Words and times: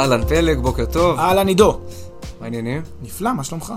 אהלן 0.00 0.24
פלג, 0.24 0.58
בוקר 0.58 0.84
טוב. 0.84 1.18
אהלן 1.18 1.48
עידו. 1.48 1.80
מה 2.40 2.46
העניינים? 2.46 2.82
נפלא, 3.02 3.32
מה 3.32 3.44
שלומך? 3.44 3.72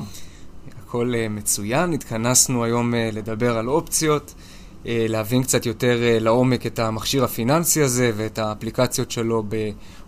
הכל 0.80 1.14
אה, 1.14 1.30
מצוין, 1.30 1.94
התכנסנו 1.94 2.64
היום 2.64 2.94
אה, 2.94 2.98
לדבר 3.16 3.58
על 3.58 3.70
אופציות, 3.70 4.34
אה, 4.34 4.88
להבין 4.88 5.44
קצת 5.44 5.66
יותר 5.66 5.98
לעומק 6.02 6.66
את 6.66 6.80
המכשיר 6.80 7.24
הפיננסי 7.24 7.82
הזה 7.82 8.12
ואת 8.16 8.40
האפליקציות 8.40 9.12
שלו 9.12 9.44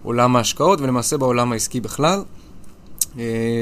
בעולם 0.03 0.35
ההשקעות 0.35 0.81
ולמעשה 0.81 1.17
בעולם 1.17 1.51
העסקי 1.51 1.79
בכלל. 1.79 2.23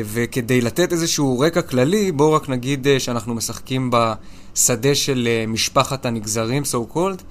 וכדי 0.06 0.62
לתת 0.62 0.92
איזשהו 0.92 1.40
רקע 1.40 1.62
כללי, 1.62 2.12
בואו 2.12 2.34
רק 2.34 2.50
נגיד 2.50 2.88
שאנחנו 3.00 3.34
משחקים 3.34 3.92
בשדה 3.94 4.96
של 4.96 5.28
משפחת 5.48 6.06
הנגזרים, 6.06 6.64
so 6.64 6.96
called, 6.96 7.24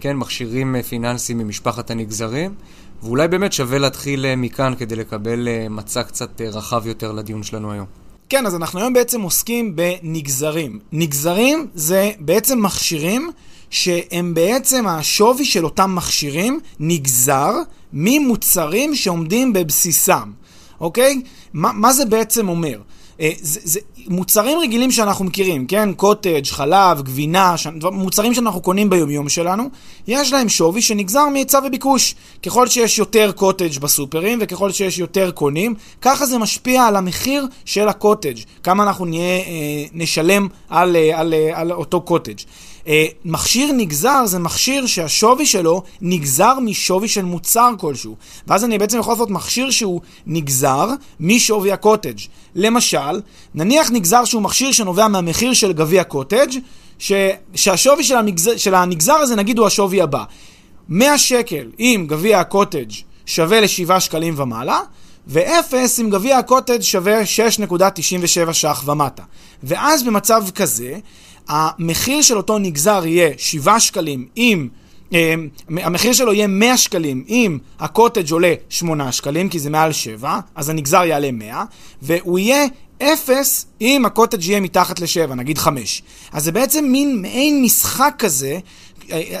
כן, 0.00 0.16
מכשירים 0.16 0.82
פיננסיים 0.82 1.38
ממשפחת 1.38 1.90
הנגזרים. 1.90 2.54
ואולי 3.02 3.28
באמת 3.28 3.52
שווה 3.52 3.78
להתחיל 3.78 4.26
אה, 4.26 4.36
מכאן 4.36 4.74
כדי 4.78 4.96
לקבל 4.96 5.48
אה, 5.48 5.66
מצע 5.70 6.02
קצת 6.02 6.40
אה, 6.40 6.48
רחב 6.48 6.86
יותר 6.86 7.12
לדיון 7.12 7.42
שלנו 7.42 7.72
היום. 7.72 7.86
כן, 8.28 8.46
אז 8.46 8.54
אנחנו 8.54 8.80
היום 8.80 8.92
בעצם 8.92 9.20
עוסקים 9.20 9.76
בנגזרים. 9.76 10.78
נגזרים 10.92 11.66
זה 11.74 12.10
בעצם 12.20 12.62
מכשירים 12.62 13.30
שהם 13.70 14.34
בעצם 14.34 14.86
השווי 14.86 15.44
של 15.44 15.64
אותם 15.64 15.94
מכשירים 15.94 16.60
נגזר 16.80 17.52
ממוצרים 17.92 18.94
שעומדים 18.94 19.52
בבסיסם, 19.52 20.30
אוקיי? 20.80 21.22
מה, 21.52 21.72
מה 21.72 21.92
זה 21.92 22.04
בעצם 22.04 22.48
אומר? 22.48 22.80
אה, 23.20 23.30
זה, 23.40 23.60
זה 23.64 23.80
מוצרים 24.08 24.58
רגילים 24.58 24.90
שאנחנו 24.90 25.24
מכירים, 25.24 25.66
כן? 25.66 25.92
קוטג', 25.92 26.46
חלב, 26.46 27.02
גבינה, 27.02 27.56
ש... 27.56 27.66
מוצרים 27.92 28.34
שאנחנו 28.34 28.60
קונים 28.60 28.90
ביומיום 28.90 29.28
שלנו, 29.28 29.64
יש 30.06 30.32
להם 30.32 30.48
שווי 30.48 30.82
שנגזר 30.82 31.28
מהיצע 31.28 31.60
וביקוש. 31.66 32.14
ככל 32.42 32.66
שיש 32.66 32.98
יותר 32.98 33.32
קוטג' 33.32 33.78
בסופרים 33.78 34.38
וככל 34.42 34.70
שיש 34.70 34.98
יותר 34.98 35.30
קונים, 35.30 35.74
ככה 36.00 36.26
זה 36.26 36.38
משפיע 36.38 36.84
על 36.84 36.96
המחיר 36.96 37.46
של 37.64 37.88
הקוטג', 37.88 38.38
כמה 38.62 38.82
אנחנו 38.82 39.04
נהיה, 39.04 39.38
אה, 39.38 39.84
נשלם 39.92 40.48
על, 40.68 40.96
אה, 40.96 41.20
על, 41.20 41.34
על, 41.34 41.52
על 41.54 41.72
אותו 41.72 42.00
קוטג'. 42.00 42.38
אה, 42.90 43.06
מכשיר 43.24 43.72
נגזר 43.72 44.26
זה 44.26 44.38
מכשיר 44.38 44.86
שהשווי 44.86 45.46
שלו 45.46 45.82
נגזר 46.00 46.60
משווי 46.60 47.08
של 47.08 47.24
מוצר 47.24 47.70
כלשהו. 47.78 48.16
ואז 48.46 48.64
אני 48.64 48.78
בעצם 48.78 48.98
יכול 48.98 49.12
לעשות 49.12 49.30
מכשיר 49.30 49.70
שהוא 49.70 50.00
נגזר 50.26 50.88
משווי 51.20 51.72
הקוטג'. 51.72 52.18
למשל, 52.54 53.20
נניח 53.54 53.90
נגזר 53.90 54.24
שהוא 54.24 54.42
מכשיר 54.42 54.72
שנובע 54.72 55.08
מהמחיר 55.08 55.52
של 55.52 55.72
גביע 55.72 56.04
קוטג', 56.04 56.48
ש... 56.98 57.12
שהשווי 57.54 58.04
של, 58.04 58.16
המגזר, 58.16 58.56
של 58.56 58.74
הנגזר 58.74 59.14
הזה 59.14 59.36
נגיד 59.36 59.58
הוא 59.58 59.66
השווי 59.66 60.02
הבא. 60.02 60.24
100 60.88 61.18
שקל 61.18 61.66
אם 61.78 62.04
גביע 62.08 62.40
הקוטג' 62.40 62.90
שווה 63.26 63.60
ל-7 63.60 64.00
שקלים 64.00 64.34
ומעלה, 64.36 64.80
ואפס 65.26 66.00
אם 66.00 66.10
גביע 66.10 66.38
הקוטג' 66.38 66.80
שווה 66.80 67.22
6.97 67.22 68.52
ש"ח 68.52 68.82
ומטה. 68.86 69.22
ואז 69.62 70.02
במצב 70.02 70.44
כזה, 70.54 70.98
המחיר 71.50 72.22
של 72.22 72.36
אותו 72.36 72.58
נגזר 72.58 73.06
יהיה 73.06 73.30
7 73.36 73.80
שקלים 73.80 74.26
אם... 74.36 74.68
אה, 75.14 75.34
המחיר 75.68 76.12
שלו 76.12 76.32
יהיה 76.32 76.46
100 76.46 76.76
שקלים 76.76 77.24
אם 77.28 77.58
הקוטג' 77.80 78.32
עולה 78.32 78.54
8 78.68 79.12
שקלים, 79.12 79.48
כי 79.48 79.58
זה 79.58 79.70
מעל 79.70 79.92
7, 79.92 80.40
אז 80.54 80.68
הנגזר 80.68 81.04
יעלה 81.04 81.30
100, 81.32 81.64
והוא 82.02 82.38
יהיה 82.38 82.66
0 83.02 83.64
אם 83.80 84.04
הקוטג' 84.06 84.44
יהיה 84.44 84.60
מתחת 84.60 85.00
ל-7, 85.00 85.34
נגיד 85.34 85.58
5. 85.58 86.02
אז 86.32 86.44
זה 86.44 86.52
בעצם 86.52 86.84
מין 86.84 87.22
מעין 87.22 87.62
משחק 87.62 88.14
כזה, 88.18 88.58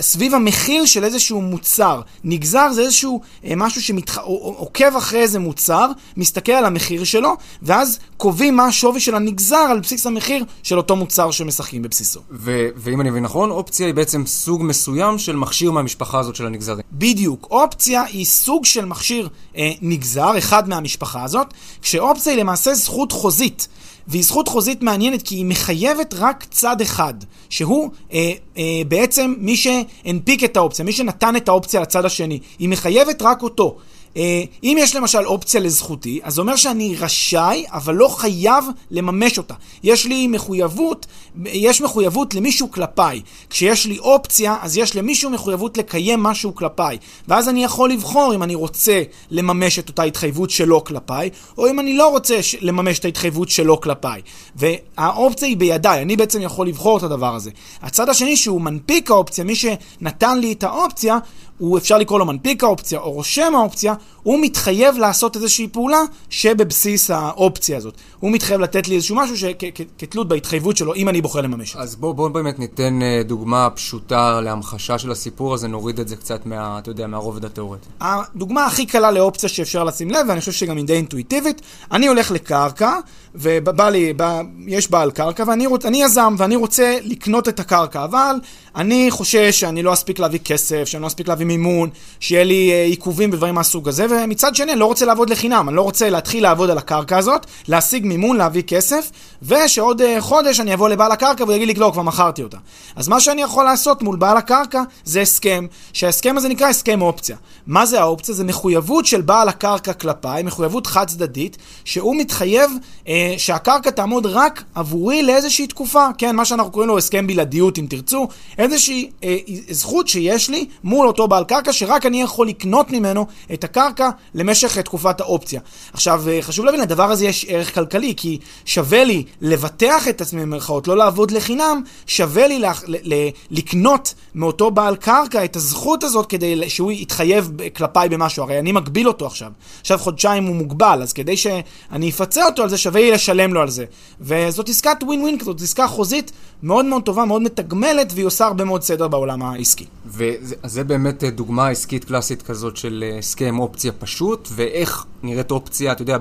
סביב 0.00 0.34
המחיר 0.34 0.84
של 0.84 1.04
איזשהו 1.04 1.40
מוצר. 1.40 2.00
נגזר 2.24 2.72
זה 2.72 2.80
איזשהו 2.80 3.20
אה, 3.44 3.52
משהו 3.56 3.82
שעוקב 3.82 4.96
אחרי 4.96 5.20
איזה 5.20 5.38
מוצר, 5.38 5.90
מסתכל 6.16 6.52
על 6.52 6.64
המחיר 6.64 7.04
שלו, 7.04 7.36
ואז 7.62 7.98
קובעים 8.16 8.56
מה 8.56 8.66
השווי 8.66 9.00
של 9.00 9.14
הנגזר 9.14 9.56
על 9.56 9.80
בסיס 9.80 10.06
המחיר 10.06 10.44
של 10.62 10.76
אותו 10.76 10.96
מוצר 10.96 11.30
שמשחקים 11.30 11.82
בבסיסו. 11.82 12.20
ו- 12.30 12.68
ואם 12.76 13.00
אני 13.00 13.10
מבין 13.10 13.22
נכון, 13.22 13.50
אופציה 13.50 13.86
היא 13.86 13.94
בעצם 13.94 14.26
סוג 14.26 14.62
מסוים 14.62 15.18
של 15.18 15.36
מכשיר 15.36 15.70
מהמשפחה 15.70 16.18
הזאת 16.18 16.36
של 16.36 16.46
הנגזרים. 16.46 16.82
בדיוק. 16.92 17.46
אופציה 17.50 18.02
היא 18.02 18.26
סוג 18.26 18.64
של 18.64 18.84
מכשיר 18.84 19.28
אה, 19.56 19.72
נגזר, 19.82 20.38
אחד 20.38 20.68
מהמשפחה 20.68 21.24
הזאת, 21.24 21.54
כשאופציה 21.82 22.32
היא 22.32 22.40
למעשה 22.40 22.74
זכות 22.74 23.12
חוזית. 23.12 23.68
והיא 24.08 24.24
זכות 24.24 24.48
חוזית 24.48 24.82
מעניינת 24.82 25.22
כי 25.22 25.34
היא 25.34 25.44
מחייבת 25.44 26.14
רק 26.18 26.44
צד 26.50 26.80
אחד, 26.80 27.14
שהוא 27.48 27.90
אה, 28.12 28.32
אה, 28.58 28.82
בעצם 28.88 29.34
מי 29.38 29.56
שהנפיק 29.56 30.44
את 30.44 30.56
האופציה, 30.56 30.84
מי 30.84 30.92
שנתן 30.92 31.36
את 31.36 31.48
האופציה 31.48 31.80
לצד 31.80 32.04
השני. 32.04 32.38
היא 32.58 32.68
מחייבת 32.68 33.22
רק 33.22 33.42
אותו. 33.42 33.76
אה, 34.16 34.42
אם 34.64 34.76
יש 34.80 34.96
למשל 34.96 35.26
אופציה 35.26 35.60
לזכותי, 35.60 36.20
אז 36.22 36.34
זה 36.34 36.40
אומר 36.40 36.56
שאני 36.56 36.96
רשאי, 36.96 37.64
אבל 37.68 37.94
לא 37.94 38.08
חייב 38.08 38.64
לממש 38.90 39.38
אותה. 39.38 39.54
יש 39.82 40.06
לי 40.06 40.26
מחויבות, 40.26 41.06
יש 41.44 41.80
מחויבות 41.80 42.34
למישהו 42.34 42.70
כלפיי. 42.70 43.20
כשיש 43.50 43.86
לי 43.86 43.98
אופציה, 43.98 44.56
אז 44.60 44.76
יש 44.76 44.96
למישהו 44.96 45.30
מחויבות 45.30 45.78
לקיים 45.78 46.22
משהו 46.22 46.54
כלפיי. 46.54 46.98
ואז 47.28 47.48
אני 47.48 47.64
יכול 47.64 47.90
לבחור 47.90 48.34
אם 48.34 48.42
אני 48.42 48.54
רוצה 48.54 49.02
לממש 49.30 49.78
את 49.78 49.88
אותה 49.88 50.02
התחייבות 50.02 50.50
שלו 50.50 50.84
כלפיי, 50.84 51.30
או 51.58 51.68
אם 51.68 51.80
אני 51.80 51.96
לא 51.96 52.08
רוצה 52.08 52.40
לממש 52.60 52.98
את 52.98 53.04
ההתחייבות 53.04 53.50
שלו 53.50 53.80
כלפיי. 53.80 54.20
והאופציה 54.56 55.48
היא 55.48 55.56
בידיי, 55.56 56.02
אני 56.02 56.16
בעצם 56.16 56.42
יכול 56.42 56.68
לבחור 56.68 56.98
את 56.98 57.02
הדבר 57.02 57.34
הזה. 57.34 57.50
הצד 57.82 58.08
השני 58.08 58.36
שהוא 58.36 58.60
מנפיק 58.60 59.10
האופציה, 59.10 59.44
מי 59.44 59.54
שנתן 59.54 60.38
לי 60.38 60.52
את 60.52 60.62
האופציה, 60.62 61.18
הוא 61.60 61.78
אפשר 61.78 61.98
לקרוא 61.98 62.18
לו 62.18 62.26
מנפיק 62.26 62.64
האופציה 62.64 62.98
או 62.98 63.12
רושם 63.12 63.52
האופציה, 63.56 63.94
הוא 64.22 64.38
מתחייב 64.42 64.98
לעשות 64.98 65.36
איזושהי 65.36 65.68
פעולה 65.68 66.00
שבבסיס 66.30 67.10
האופציה 67.10 67.76
הזאת. 67.76 67.94
הוא 68.20 68.32
מתחייב 68.32 68.60
לתת 68.60 68.88
לי 68.88 68.94
איזשהו 68.94 69.16
משהו 69.16 69.36
שכתלות 69.36 70.28
בהתחייבות 70.28 70.76
שלו, 70.76 70.94
אם 70.94 71.08
אני 71.08 71.20
בוחר 71.20 71.40
לממש 71.40 71.70
את 71.70 71.76
זה. 71.76 71.82
אז 71.82 71.96
בואו 71.96 72.14
בוא 72.14 72.28
באמת 72.28 72.58
ניתן 72.58 73.02
אה, 73.02 73.22
דוגמה 73.24 73.68
פשוטה 73.70 74.40
להמחשה 74.40 74.98
של 74.98 75.10
הסיפור 75.10 75.54
הזה, 75.54 75.68
נוריד 75.68 76.00
את 76.00 76.08
זה 76.08 76.16
קצת 76.16 76.46
מה, 76.46 76.78
אתה 76.78 76.90
יודע, 76.90 77.06
מהרובד 77.06 77.44
התיאורטי. 77.44 77.88
הדוגמה 78.00 78.66
הכי 78.66 78.86
קלה 78.86 79.10
לאופציה 79.10 79.48
שאפשר 79.48 79.84
לשים 79.84 80.10
לב, 80.10 80.26
ואני 80.28 80.40
חושב 80.40 80.52
שגם 80.52 80.76
היא 80.76 80.84
די 80.84 80.92
אינטואיטיבית, 80.92 81.62
אני 81.92 82.06
הולך 82.06 82.30
לקרקע, 82.30 82.92
ובא 83.34 83.88
לי, 83.88 84.12
בא, 84.12 84.40
יש 84.66 84.90
בעל 84.90 85.10
קרקע, 85.10 85.44
ואני 85.46 85.66
רוצ, 85.66 85.84
יזם, 85.94 86.34
ואני 86.38 86.56
רוצה 86.56 86.98
לקנות 87.02 87.48
את 87.48 87.60
הקרקע, 87.60 88.04
אבל 88.04 88.36
אני 88.76 89.10
חושש 89.10 89.60
שאני 89.60 89.82
לא 89.82 89.92
אספיק 89.92 90.18
להביא 90.18 90.38
כסף, 90.38 90.84
שאני 90.84 91.02
לא 91.02 91.06
אספיק 91.06 91.28
להביא 91.28 91.46
מימון, 91.46 91.90
שיהיה 92.20 92.44
לי 92.44 92.70
אה, 92.72 92.84
עיכובים 92.84 93.30
בדברים 93.30 93.54
מהסוג 93.54 93.88
הזה, 93.88 94.06
ומצד 94.10 94.54
שני 94.54 94.72
אני 94.72 94.80
לא 94.80 94.86
רוצה 94.86 95.06
לעבוד 95.06 95.30
לחינם, 95.30 95.68
אני 95.68 95.76
לא 95.76 95.82
רוצה 95.82 96.10
להתחיל 96.10 96.42
לעבוד 96.42 96.70
על 96.70 96.78
הקרקע 96.78 97.18
הזאת, 97.18 97.46
להשיג 97.68 98.06
מימון, 98.10 98.36
להביא 98.36 98.62
כסף, 98.62 99.10
ושעוד 99.42 100.00
uh, 100.00 100.04
חודש 100.20 100.60
אני 100.60 100.74
אבוא 100.74 100.88
לבעל 100.88 101.12
הקרקע 101.12 101.44
והוא 101.44 101.54
יגיד 101.54 101.68
לי, 101.68 101.74
לא, 101.74 101.90
כבר 101.92 102.02
מכרתי 102.02 102.42
אותה. 102.42 102.56
אז 102.96 103.08
מה 103.08 103.20
שאני 103.20 103.42
יכול 103.42 103.64
לעשות 103.64 104.02
מול 104.02 104.16
בעל 104.16 104.36
הקרקע 104.36 104.82
זה 105.04 105.20
הסכם, 105.20 105.66
שההסכם 105.92 106.36
הזה 106.36 106.48
נקרא 106.48 106.68
הסכם 106.68 107.02
אופציה. 107.02 107.36
מה 107.66 107.86
זה 107.86 108.00
האופציה? 108.00 108.34
זה 108.34 108.44
מחויבות 108.44 109.06
של 109.06 109.20
בעל 109.20 109.48
הקרקע 109.48 109.92
כלפיי, 109.92 110.42
מחויבות 110.42 110.86
חד 110.86 111.06
צדדית, 111.06 111.56
שהוא 111.84 112.16
מתחייב 112.16 112.70
uh, 113.04 113.08
שהקרקע 113.38 113.90
תעמוד 113.90 114.26
רק 114.26 114.64
עבורי 114.74 115.22
לאיזושהי 115.22 115.66
תקופה, 115.66 116.06
כן, 116.18 116.36
מה 116.36 116.44
שאנחנו 116.44 116.72
קוראים 116.72 116.88
לו 116.88 116.98
הסכם 116.98 117.26
בלעדיות 117.26 117.78
אם 117.78 117.86
תרצו, 117.90 118.28
איזושהי 118.58 119.10
uh, 119.20 119.24
זכות 119.70 120.08
שיש 120.08 120.50
לי 120.50 120.66
מול 120.84 121.06
אותו 121.06 121.28
בעל 121.28 121.44
קרקע, 121.44 121.72
שרק 121.72 122.06
אני 122.06 122.22
יכול 122.22 122.48
לקנות 122.48 122.90
ממנו 122.90 123.26
את 123.52 123.64
הקרקע 123.64 124.10
למשך 124.34 124.78
תקופת 124.78 125.20
האופציה. 125.20 125.60
עכשיו, 125.92 126.24
חשוב 126.40 126.64
להבין, 126.64 126.80
לדבר 126.80 127.10
הזה 127.10 127.26
יש 127.26 127.46
ערך 127.48 127.74
כלכלי. 127.74 127.99
כלכלי, 128.00 128.14
כי 128.16 128.38
שווה 128.64 129.04
לי 129.04 129.24
לבטח 129.40 130.08
את 130.08 130.20
עצמי 130.20 130.42
במרכאות, 130.42 130.88
לא 130.88 130.96
לעבוד 130.96 131.30
לחינם, 131.30 131.82
שווה 132.06 132.46
לי 132.46 132.58
לה, 132.58 132.72
ל, 132.86 133.14
ל, 133.14 133.28
לקנות 133.50 134.14
מאותו 134.34 134.70
בעל 134.70 134.96
קרקע 134.96 135.44
את 135.44 135.56
הזכות 135.56 136.04
הזאת 136.04 136.26
כדי 136.26 136.70
שהוא 136.70 136.92
יתחייב 136.92 137.50
כלפיי 137.76 138.08
במשהו, 138.08 138.42
הרי 138.42 138.58
אני 138.58 138.72
מגביל 138.72 139.08
אותו 139.08 139.26
עכשיו. 139.26 139.52
עכשיו 139.80 139.98
חודשיים 139.98 140.44
הוא 140.44 140.56
מוגבל, 140.56 141.00
אז 141.02 141.12
כדי 141.12 141.36
שאני 141.36 142.10
אפצה 142.10 142.46
אותו 142.46 142.62
על 142.62 142.68
זה, 142.68 142.78
שווה 142.78 143.00
לי 143.00 143.10
לשלם 143.10 143.54
לו 143.54 143.60
על 143.60 143.70
זה. 143.70 143.84
וזאת 144.20 144.68
עסקת 144.68 145.02
ווין 145.02 145.20
ווין 145.20 145.38
כזאת, 145.38 145.60
עסקה 145.60 145.86
חוזית 145.86 146.32
מאוד 146.62 146.84
מאוד 146.84 147.02
טובה, 147.02 147.24
מאוד 147.24 147.42
מתגמלת, 147.42 148.12
והיא 148.14 148.26
עושה 148.26 148.46
הרבה 148.46 148.64
מאוד 148.64 148.82
סדר 148.82 149.08
בעולם 149.08 149.42
העסקי. 149.42 149.84
וזה 150.06 150.84
באמת 150.84 151.24
דוגמה 151.24 151.68
עסקית 151.68 152.04
קלאסית 152.04 152.42
כזאת 152.42 152.76
של 152.76 153.04
אה, 153.06 153.18
הסכם 153.18 153.58
אופציה 153.58 153.92
פשוט, 153.92 154.48
ואיך 154.52 155.04
נראית 155.22 155.50
אופציה, 155.50 155.92
אתה 155.92 156.02
יודע, 156.02 156.18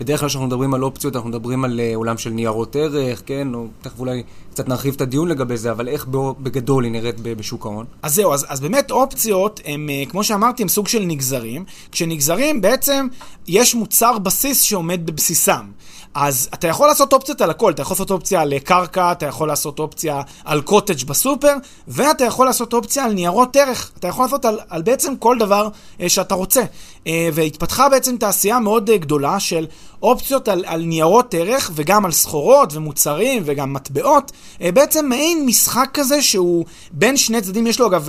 בדרך 0.00 0.20
כלל 0.20 0.28
כשאנחנו 0.28 0.46
מדברים 0.46 0.74
על 0.74 0.82
אופציות, 0.82 1.16
אנחנו 1.16 1.28
מדברים 1.28 1.64
על 1.64 1.80
אה, 1.80 1.92
עולם 1.94 2.18
של 2.18 2.30
ניירות 2.30 2.76
ערך, 2.76 3.22
כן? 3.26 3.54
או 3.54 3.66
תכף 3.82 4.00
אולי 4.00 4.22
קצת 4.52 4.68
נרחיב 4.68 4.94
את 4.94 5.00
הדיון 5.00 5.28
לגבי 5.28 5.56
זה, 5.56 5.70
אבל 5.70 5.88
איך 5.88 6.06
בגדול 6.40 6.84
היא 6.84 6.92
נראית 6.92 7.20
בשוק 7.20 7.66
ההון? 7.66 7.86
אז 8.02 8.14
זהו, 8.14 8.32
אז, 8.32 8.46
אז 8.48 8.60
באמת 8.60 8.90
אופציות, 8.90 9.60
הם, 9.64 9.88
אה, 9.90 10.02
כמו 10.08 10.24
שאמרתי, 10.24 10.62
הם 10.62 10.68
סוג 10.68 10.88
של 10.88 11.02
נגזרים. 11.02 11.64
כשנגזרים, 11.92 12.60
בעצם 12.60 13.06
יש 13.48 13.74
מוצר 13.74 14.18
בסיס 14.18 14.62
שעומד 14.62 15.06
בבסיסם. 15.06 15.64
אז 16.14 16.48
אתה 16.54 16.68
יכול 16.68 16.88
לעשות 16.88 17.12
אופציות 17.12 17.40
על 17.40 17.50
הכל, 17.50 17.72
אתה 17.72 17.82
יכול 17.82 17.94
לעשות 17.94 18.10
אופציה 18.10 18.40
על 18.40 18.58
קרקע, 18.58 19.12
אתה 19.12 19.26
יכול 19.26 19.48
לעשות 19.48 19.78
אופציה 19.78 20.20
על 20.44 20.60
קוטג' 20.60 21.04
בסופר, 21.04 21.54
ואתה 21.88 22.24
יכול 22.24 22.46
לעשות 22.46 22.72
אופציה 22.72 23.04
על 23.04 23.12
ניירות 23.12 23.56
ערך. 23.56 23.92
אתה 23.98 24.08
יכול 24.08 24.24
לעשות 24.24 24.44
על, 24.44 24.58
על 24.68 24.82
בעצם 24.82 25.16
כל 25.16 25.38
דבר 25.38 25.68
אה, 26.00 26.08
שאתה 26.08 26.34
רוצה. 26.34 26.62
אה, 27.06 27.28
והתפתחה 27.32 27.88
בעצם 27.88 28.16
תעשייה 28.16 28.58
מאוד 28.58 28.90
אה, 28.90 28.96
גדולה 28.96 29.40
של 29.40 29.66
אופציות 30.02 30.48
על, 30.48 30.64
על 30.66 30.82
ניירות 30.82 31.34
ערך 31.34 31.70
וגם 31.74 32.04
על 32.04 32.12
סחורות 32.12 32.74
ומוצרים 32.74 33.42
וגם 33.46 33.72
מטבעות. 33.72 34.32
אה, 34.62 34.72
בעצם 34.72 35.06
מעין 35.08 35.46
משחק 35.46 35.88
כזה 35.94 36.22
שהוא 36.22 36.64
בין 36.92 37.16
שני 37.16 37.40
צדדים, 37.40 37.66
יש 37.66 37.80
לו 37.80 37.86
אגב 37.86 38.08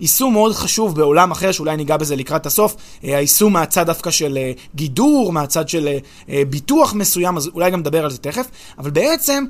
יישום 0.00 0.32
מאוד 0.32 0.54
חשוב 0.54 0.94
בעולם 0.94 1.30
אחר, 1.30 1.52
שאולי 1.52 1.76
ניגע 1.76 1.96
בזה 1.96 2.16
לקראת 2.16 2.46
הסוף, 2.46 2.76
היישום 3.02 3.52
מהצד 3.52 3.86
דווקא 3.86 4.10
של 4.10 4.38
גידור, 4.74 5.32
מהצד 5.32 5.68
של 5.68 5.88
ביטוח 6.50 6.87
מסוים, 6.94 7.36
אז 7.36 7.50
אולי 7.54 7.70
גם 7.70 7.80
נדבר 7.80 8.04
על 8.04 8.10
זה 8.10 8.18
תכף, 8.18 8.46
אבל 8.78 8.90
בעצם 8.90 9.44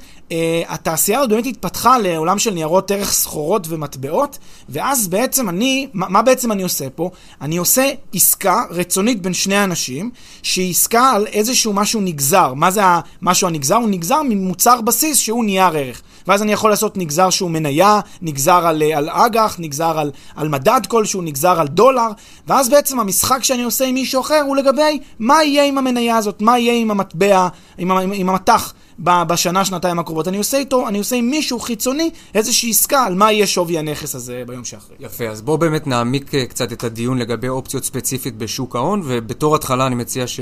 התעשייה 0.68 1.18
הזאת 1.18 1.30
באמת 1.30 1.46
התפתחה 1.46 1.98
לעולם 1.98 2.38
של 2.38 2.50
ניירות 2.50 2.90
ערך, 2.90 3.12
סחורות 3.12 3.66
ומטבעות, 3.68 4.38
ואז 4.68 5.08
בעצם 5.08 5.48
אני, 5.48 5.88
מה, 5.92 6.08
מה 6.08 6.22
בעצם 6.22 6.52
אני 6.52 6.62
עושה 6.62 6.90
פה? 6.90 7.10
אני 7.40 7.56
עושה 7.56 7.90
עסקה 8.14 8.62
רצונית 8.70 9.22
בין 9.22 9.34
שני 9.34 9.64
אנשים, 9.64 10.10
שהיא 10.42 10.70
עסקה 10.70 11.10
על 11.10 11.26
איזשהו 11.26 11.72
משהו 11.72 12.00
נגזר. 12.00 12.54
מה 12.54 12.70
זה 12.70 12.80
המשהו 13.22 13.48
הנגזר? 13.48 13.76
הוא 13.76 13.88
נגזר 13.88 14.22
ממוצר 14.24 14.80
בסיס 14.80 15.18
שהוא 15.18 15.44
נייר 15.44 15.76
ערך. 15.76 16.02
ואז 16.26 16.42
אני 16.42 16.52
יכול 16.52 16.70
לעשות 16.70 16.96
נגזר 16.96 17.30
שהוא 17.30 17.50
מניה, 17.50 18.00
נגזר 18.22 18.66
על, 18.66 18.82
על 18.82 19.08
אג"ח, 19.08 19.56
נגזר 19.58 19.98
על, 19.98 20.10
על 20.36 20.48
מדד 20.48 20.80
כלשהו, 20.88 21.22
נגזר 21.22 21.60
על 21.60 21.68
דולר, 21.68 22.08
ואז 22.46 22.68
בעצם 22.68 23.00
המשחק 23.00 23.44
שאני 23.44 23.62
עושה 23.62 23.84
עם 23.84 23.94
מישהו 23.94 24.20
אחר 24.20 24.42
הוא 24.46 24.56
לגבי 24.56 24.98
מה 25.18 25.44
יהיה 25.44 25.64
עם 25.64 25.78
המניה 25.78 26.16
הזאת, 26.16 26.42
מה 26.42 26.58
יהיה 26.58 26.74
עם 26.74 26.90
המטבע, 26.90 27.48
עם, 27.78 27.90
עם, 27.90 28.12
עם 28.12 28.28
המטח. 28.28 28.74
בשנה, 29.00 29.64
שנתיים 29.64 29.98
הקרובות. 29.98 30.28
אני 30.28 30.38
עושה 30.38 30.58
איתו, 30.58 30.88
אני 30.88 30.98
עושה 30.98 31.16
עם 31.16 31.30
מישהו 31.30 31.60
חיצוני 31.60 32.10
איזושהי 32.34 32.70
עסקה 32.70 33.04
על 33.04 33.14
מה 33.14 33.32
יהיה 33.32 33.46
שווי 33.46 33.78
הנכס 33.78 34.14
הזה 34.14 34.42
ביום 34.46 34.64
שאחרי. 34.64 34.96
יפה, 35.00 35.28
אז 35.28 35.42
בואו 35.42 35.58
באמת 35.58 35.86
נעמיק 35.86 36.34
אה, 36.34 36.46
קצת 36.46 36.72
את 36.72 36.84
הדיון 36.84 37.18
לגבי 37.18 37.48
אופציות 37.48 37.84
ספציפית 37.84 38.36
בשוק 38.36 38.76
ההון, 38.76 39.02
ובתור 39.04 39.54
התחלה 39.54 39.86
אני 39.86 39.94
מציע 39.94 40.26
ש... 40.26 40.40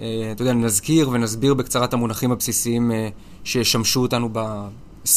אה, 0.00 0.32
אתה 0.32 0.42
יודע, 0.42 0.52
נזכיר 0.52 1.08
ונסביר 1.12 1.54
בקצרה 1.54 1.84
את 1.84 1.92
המונחים 1.92 2.32
הבסיסיים 2.32 2.92
אה, 2.92 3.08
שישמשו 3.44 4.00
אותנו. 4.00 4.28
20-30 5.06 5.08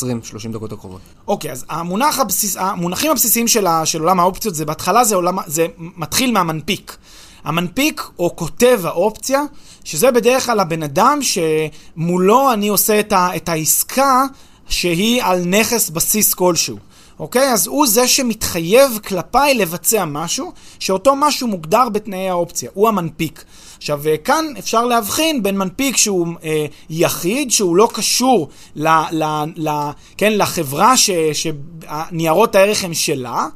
דקות 0.53 0.71
הקרובות. 0.71 1.01
אוקיי, 1.27 1.49
okay, 1.49 1.53
אז 1.53 1.65
המונח 1.69 2.19
הבסיס, 2.19 2.57
המונחים 2.57 3.11
הבסיסיים 3.11 3.47
של, 3.47 3.67
ה, 3.67 3.85
של 3.85 3.99
עולם 3.99 4.19
האופציות, 4.19 4.55
זה 4.55 4.65
בהתחלה 4.65 5.03
זה, 5.03 5.15
עולם, 5.15 5.37
זה 5.47 5.67
מתחיל 5.77 6.31
מהמנפיק. 6.31 6.97
המנפיק 7.43 8.01
או 8.19 8.35
כותב 8.35 8.81
האופציה, 8.83 9.41
שזה 9.83 10.11
בדרך 10.11 10.45
כלל 10.45 10.59
הבן 10.59 10.83
אדם 10.83 11.19
שמולו 11.21 12.53
אני 12.53 12.67
עושה 12.67 12.99
את, 12.99 13.13
ה, 13.13 13.35
את 13.35 13.49
העסקה 13.49 14.23
שהיא 14.67 15.23
על 15.23 15.45
נכס 15.45 15.89
בסיס 15.89 16.33
כלשהו. 16.33 16.77
אוקיי? 17.19 17.53
אז 17.53 17.67
הוא 17.67 17.87
זה 17.87 18.07
שמתחייב 18.07 18.99
כלפיי 19.07 19.53
לבצע 19.53 20.05
משהו, 20.05 20.53
שאותו 20.79 21.15
משהו 21.15 21.47
מוגדר 21.47 21.89
בתנאי 21.89 22.29
האופציה, 22.29 22.69
הוא 22.73 22.87
המנפיק. 22.87 23.43
עכשיו, 23.77 24.01
כאן 24.23 24.45
אפשר 24.59 24.85
להבחין 24.85 25.43
בין 25.43 25.57
מנפיק 25.57 25.97
שהוא 25.97 26.27
אה, 26.43 26.65
יחיד, 26.89 27.51
שהוא 27.51 27.75
לא 27.75 27.89
קשור 27.93 28.49
ל, 28.75 28.87
ל, 29.11 29.23
ל, 29.55 29.69
כן, 30.17 30.33
לחברה 30.37 30.93
שניירות 31.33 32.55
הערך 32.55 32.83
הם 32.83 32.93
שלה, 32.93 33.47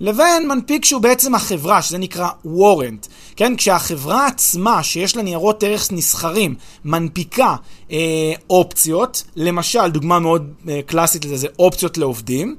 לבין 0.00 0.48
מנפיק 0.48 0.84
שהוא 0.84 1.02
בעצם 1.02 1.34
החברה, 1.34 1.82
שזה 1.82 1.98
נקרא 1.98 2.28
וורנט. 2.44 3.06
כן, 3.36 3.56
כשהחברה 3.56 4.26
עצמה, 4.26 4.82
שיש 4.82 5.16
לה 5.16 5.22
ניירות 5.22 5.62
ערך 5.62 5.92
נסחרים, 5.92 6.54
מנפיקה 6.84 7.56
אה, 7.90 8.32
אופציות, 8.50 9.22
למשל, 9.36 9.88
דוגמה 9.88 10.18
מאוד 10.18 10.52
אה, 10.68 10.80
קלאסית 10.86 11.24
לזה, 11.24 11.36
זה 11.36 11.48
אופציות 11.58 11.98
לעובדים, 11.98 12.56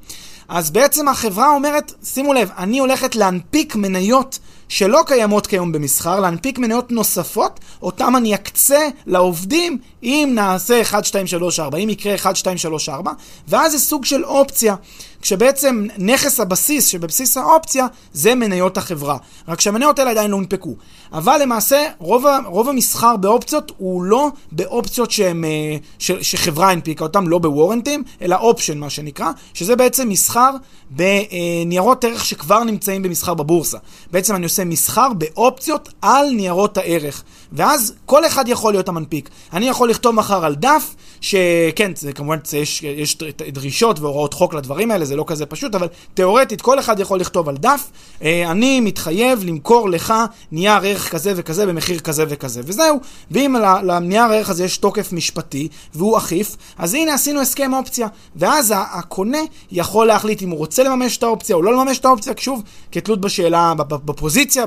אז 0.48 0.70
בעצם 0.70 1.08
החברה 1.08 1.54
אומרת, 1.54 1.92
שימו 2.04 2.32
לב, 2.32 2.50
אני 2.58 2.78
הולכת 2.78 3.16
להנפיק 3.16 3.76
מניות 3.76 4.38
שלא 4.68 5.02
קיימות 5.06 5.46
כיום 5.46 5.72
במסחר, 5.72 6.20
להנפיק 6.20 6.58
מניות 6.58 6.92
נוספות, 6.92 7.60
אותם 7.82 8.16
אני 8.16 8.34
אקצה 8.34 8.88
לעובדים 9.06 9.78
אם 10.02 10.32
נעשה 10.34 10.80
1, 10.80 11.04
2, 11.04 11.26
3, 11.26 11.60
4, 11.60 11.78
אם 11.78 11.90
יקרה 11.90 12.14
1, 12.14 12.36
2, 12.36 12.58
3, 12.58 12.88
4, 12.88 13.12
ואז 13.48 13.72
זה 13.72 13.78
סוג 13.78 14.04
של 14.04 14.24
אופציה, 14.24 14.74
כשבעצם 15.22 15.86
נכס 15.98 16.40
הבסיס 16.40 16.86
שבבסיס 16.86 17.36
האופציה 17.36 17.86
זה 18.12 18.34
מניות 18.34 18.78
החברה. 18.78 19.16
רק 19.48 19.60
שהמניות 19.60 19.98
האלה 19.98 20.10
עדיין 20.10 20.30
לא 20.30 20.36
הונפקו. 20.36 20.74
אבל 21.12 21.38
למעשה 21.42 21.86
רוב, 21.98 22.24
רוב 22.46 22.68
המסחר 22.68 23.16
באופציות 23.16 23.72
הוא 23.76 24.02
לא 24.02 24.28
באופציות 24.52 25.10
שהם, 25.10 25.44
אה, 25.44 25.76
ש, 25.98 26.12
שחברה 26.12 26.70
הנפיקה 26.70 27.04
אותם, 27.04 27.28
לא 27.28 27.38
בוורנטים, 27.38 28.02
אלא 28.22 28.36
אופשן 28.36 28.78
מה 28.78 28.90
שנקרא, 28.90 29.30
שזה 29.54 29.76
בעצם 29.76 30.08
מסחר 30.08 30.50
בניירות 30.90 32.04
ערך 32.04 32.24
שכבר 32.24 32.64
נמצאים 32.64 33.02
במסחר 33.02 33.34
בבורסה. 33.34 33.78
בעצם 34.10 34.34
אני 34.34 34.44
עושה 34.44 34.55
מסחר 34.64 35.12
באופציות 35.12 35.88
על 36.02 36.30
ניירות 36.30 36.76
הערך. 36.76 37.22
ואז 37.52 37.94
כל 38.06 38.26
אחד 38.26 38.48
יכול 38.48 38.72
להיות 38.72 38.88
המנפיק. 38.88 39.28
אני 39.52 39.68
יכול 39.68 39.90
לכתוב 39.90 40.14
מחר 40.14 40.44
על 40.44 40.54
דף, 40.54 40.94
שכן, 41.20 41.92
זה 41.94 42.12
כמובן 42.12 42.38
זה 42.44 42.58
יש, 42.58 42.82
יש 42.82 43.18
דרישות 43.52 44.00
והוראות 44.00 44.34
חוק 44.34 44.54
לדברים 44.54 44.90
האלה, 44.90 45.04
זה 45.04 45.16
לא 45.16 45.24
כזה 45.26 45.46
פשוט, 45.46 45.74
אבל 45.74 45.88
תאורטית 46.14 46.60
כל 46.60 46.78
אחד 46.78 47.00
יכול 47.00 47.20
לכתוב 47.20 47.48
על 47.48 47.56
דף, 47.56 47.90
אה, 48.22 48.50
אני 48.50 48.80
מתחייב 48.80 49.44
למכור 49.44 49.90
לך 49.90 50.14
נייר 50.52 50.72
ערך 50.72 51.12
כזה 51.12 51.32
וכזה 51.36 51.66
במחיר 51.66 51.98
כזה 51.98 52.24
וכזה, 52.28 52.60
וזהו. 52.64 53.00
ואם 53.30 53.56
לנייר 53.82 54.22
הערך 54.22 54.50
הזה 54.50 54.64
יש 54.64 54.78
תוקף 54.78 55.12
משפטי 55.12 55.68
והוא 55.94 56.18
אכיף, 56.18 56.56
אז 56.78 56.94
הנה 56.94 57.14
עשינו 57.14 57.40
הסכם 57.40 57.74
אופציה. 57.74 58.08
ואז 58.36 58.74
הקונה 58.76 59.38
יכול 59.72 60.06
להחליט 60.06 60.42
אם 60.42 60.50
הוא 60.50 60.58
רוצה 60.58 60.82
לממש 60.82 61.16
את 61.16 61.22
האופציה 61.22 61.56
או 61.56 61.62
לא 61.62 61.72
לממש 61.72 61.98
את 61.98 62.04
האופציה, 62.04 62.32
שוב, 62.36 62.62
כתלות 62.92 63.20
בשאלה, 63.20 63.74
בפוזיציה, 63.88 64.64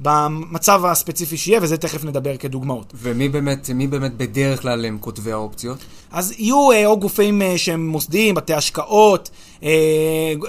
במצב 0.00 0.84
הספציפי 0.84 1.36
שיהיה, 1.36 1.60
וזה 1.62 1.76
תכף 1.76 2.04
נדבר 2.04 2.36
כדוגמאות. 2.36 2.92
ומי 2.96 3.28
באמת, 3.28 3.70
באמת 3.90 4.16
בדרך 4.16 4.62
כלל 4.62 4.84
הם 4.84 4.98
כותבי 5.00 5.32
האופציות? 5.52 5.78
אז 6.10 6.34
יהיו 6.38 6.72
אה, 6.72 6.86
או 6.86 7.00
גופים 7.00 7.42
אה, 7.42 7.58
שהם 7.58 7.86
מוסדיים, 7.86 8.34
בתי 8.34 8.54
השקעות, 8.54 9.30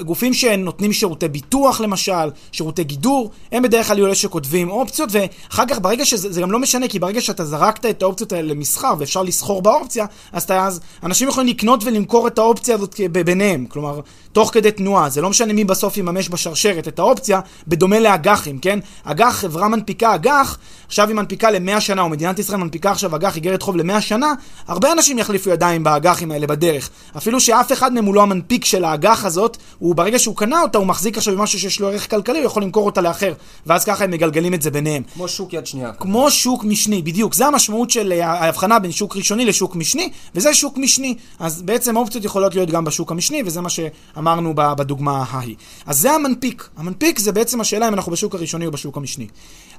גופים 0.05 0.33
שנותנים 0.33 0.93
שירותי 0.93 1.27
ביטוח 1.27 1.81
למשל, 1.81 2.29
שירותי 2.51 2.83
גידור, 2.83 3.31
הם 3.51 3.63
בדרך 3.63 3.87
כלל 3.87 4.05
אלה 4.05 4.15
שכותבים 4.15 4.69
אופציות, 4.69 5.09
ואחר 5.11 5.63
כך 5.67 5.79
ברגע 5.79 6.05
שזה, 6.05 6.33
זה 6.33 6.41
גם 6.41 6.51
לא 6.51 6.59
משנה, 6.59 6.87
כי 6.87 6.99
ברגע 6.99 7.21
שאתה 7.21 7.45
זרקת 7.45 7.85
את 7.85 8.01
האופציות 8.01 8.31
האלה 8.31 8.47
למסחר 8.53 8.93
ואפשר 8.99 9.23
לסחור 9.23 9.61
באופציה, 9.61 10.05
אז, 10.31 10.43
אתה, 10.43 10.67
אז 10.67 10.79
אנשים 11.03 11.27
יכולים 11.27 11.49
לקנות 11.49 11.83
ולמכור 11.83 12.27
את 12.27 12.37
האופציה 12.37 12.75
הזאת 12.75 12.99
ביניהם, 13.11 13.65
כלומר, 13.65 13.99
תוך 14.31 14.49
כדי 14.53 14.71
תנועה, 14.71 15.09
זה 15.09 15.21
לא 15.21 15.29
משנה 15.29 15.53
מי 15.53 15.63
בסוף 15.63 15.97
יממש 15.97 16.29
בשרשרת 16.29 16.87
את 16.87 16.99
האופציה, 16.99 17.39
בדומה 17.67 17.99
לאג"חים, 17.99 18.59
כן? 18.59 18.79
אג"ח, 19.03 19.35
חברה 19.35 19.67
מנפיקה 19.67 20.15
אג"ח, 20.15 20.57
עכשיו 20.87 21.07
היא 21.07 21.15
מנפיקה 21.15 21.51
ל-100 21.51 21.79
שנה, 21.79 22.01
או 22.01 22.09
מדינת 22.09 22.39
ישראל 22.39 22.59
מנפיקה 22.59 22.91
עכשיו 22.91 23.15
אג"ח 23.15 23.35
איגרת 23.35 23.61
חוב 23.61 23.77
ל-100 23.77 24.01
שנה, 24.01 24.33
הרבה 24.67 24.91
אנשים 24.91 25.19
יחליפו 25.19 25.49
ידיים 25.49 25.83
באג"חים 25.83 26.31
האלה 26.31 26.47
בדרך. 26.47 26.89
אפילו 27.17 27.39
שאף 27.39 27.71
אחד 27.71 27.93
מהם 27.93 28.05
הוא 28.05 28.15
לא 28.15 28.21
המנפיק 28.21 28.65
של 28.65 28.85
האג"ח. 28.85 29.02
האג"ח 29.05 29.25
הזאת, 29.25 29.57
הוא 29.79 29.95
ברגע 29.95 30.19
שהוא 30.19 30.35
קנה 30.35 30.61
אותה, 30.61 30.77
הוא 30.77 30.87
מחזיק 30.87 31.17
עכשיו 31.17 31.35
במשהו 31.35 31.59
שיש 31.59 31.79
לו 31.79 31.87
ערך 31.87 32.09
כלכלי, 32.09 32.37
הוא 32.37 32.45
יכול 32.45 32.63
למכור 32.63 32.85
אותה 32.85 33.01
לאחר, 33.01 33.33
ואז 33.65 33.85
ככה 33.85 34.03
הם 34.03 34.11
מגלגלים 34.11 34.53
את 34.53 34.61
זה 34.61 34.71
ביניהם. 34.71 35.03
כמו 35.13 35.27
שוק 35.27 35.53
יד 35.53 35.67
שנייה. 35.67 35.93
כמו 35.93 36.31
שוק 36.31 36.63
משני, 36.63 37.01
בדיוק. 37.01 37.33
זה 37.33 37.47
המשמעות 37.47 37.89
של 37.89 38.11
אה, 38.11 38.31
ההבחנה 38.31 38.79
בין 38.79 38.91
שוק 38.91 39.17
ראשוני 39.17 39.45
לשוק 39.45 39.75
משני, 39.75 40.09
וזה 40.35 40.53
שוק 40.53 40.77
משני. 40.77 41.15
אז 41.39 41.61
בעצם 41.61 41.97
אופציות 41.97 42.25
יכולות 42.25 42.55
להיות 42.55 42.69
גם 42.69 42.85
בשוק 42.85 43.11
המשני, 43.11 43.43
וזה 43.45 43.61
מה 43.61 43.69
שאמרנו 43.69 44.53
בדוגמה 44.55 45.23
ההיא. 45.29 45.55
אז 45.85 45.99
זה 45.99 46.11
המנפיק. 46.11 46.69
המנפיק 46.77 47.19
זה 47.19 47.31
בעצם 47.31 47.61
השאלה 47.61 47.87
אם 47.87 47.93
אנחנו 47.93 48.11
בשוק 48.11 48.35
הראשוני 48.35 48.65
או 48.65 48.71
בשוק 48.71 48.97
המשני. 48.97 49.27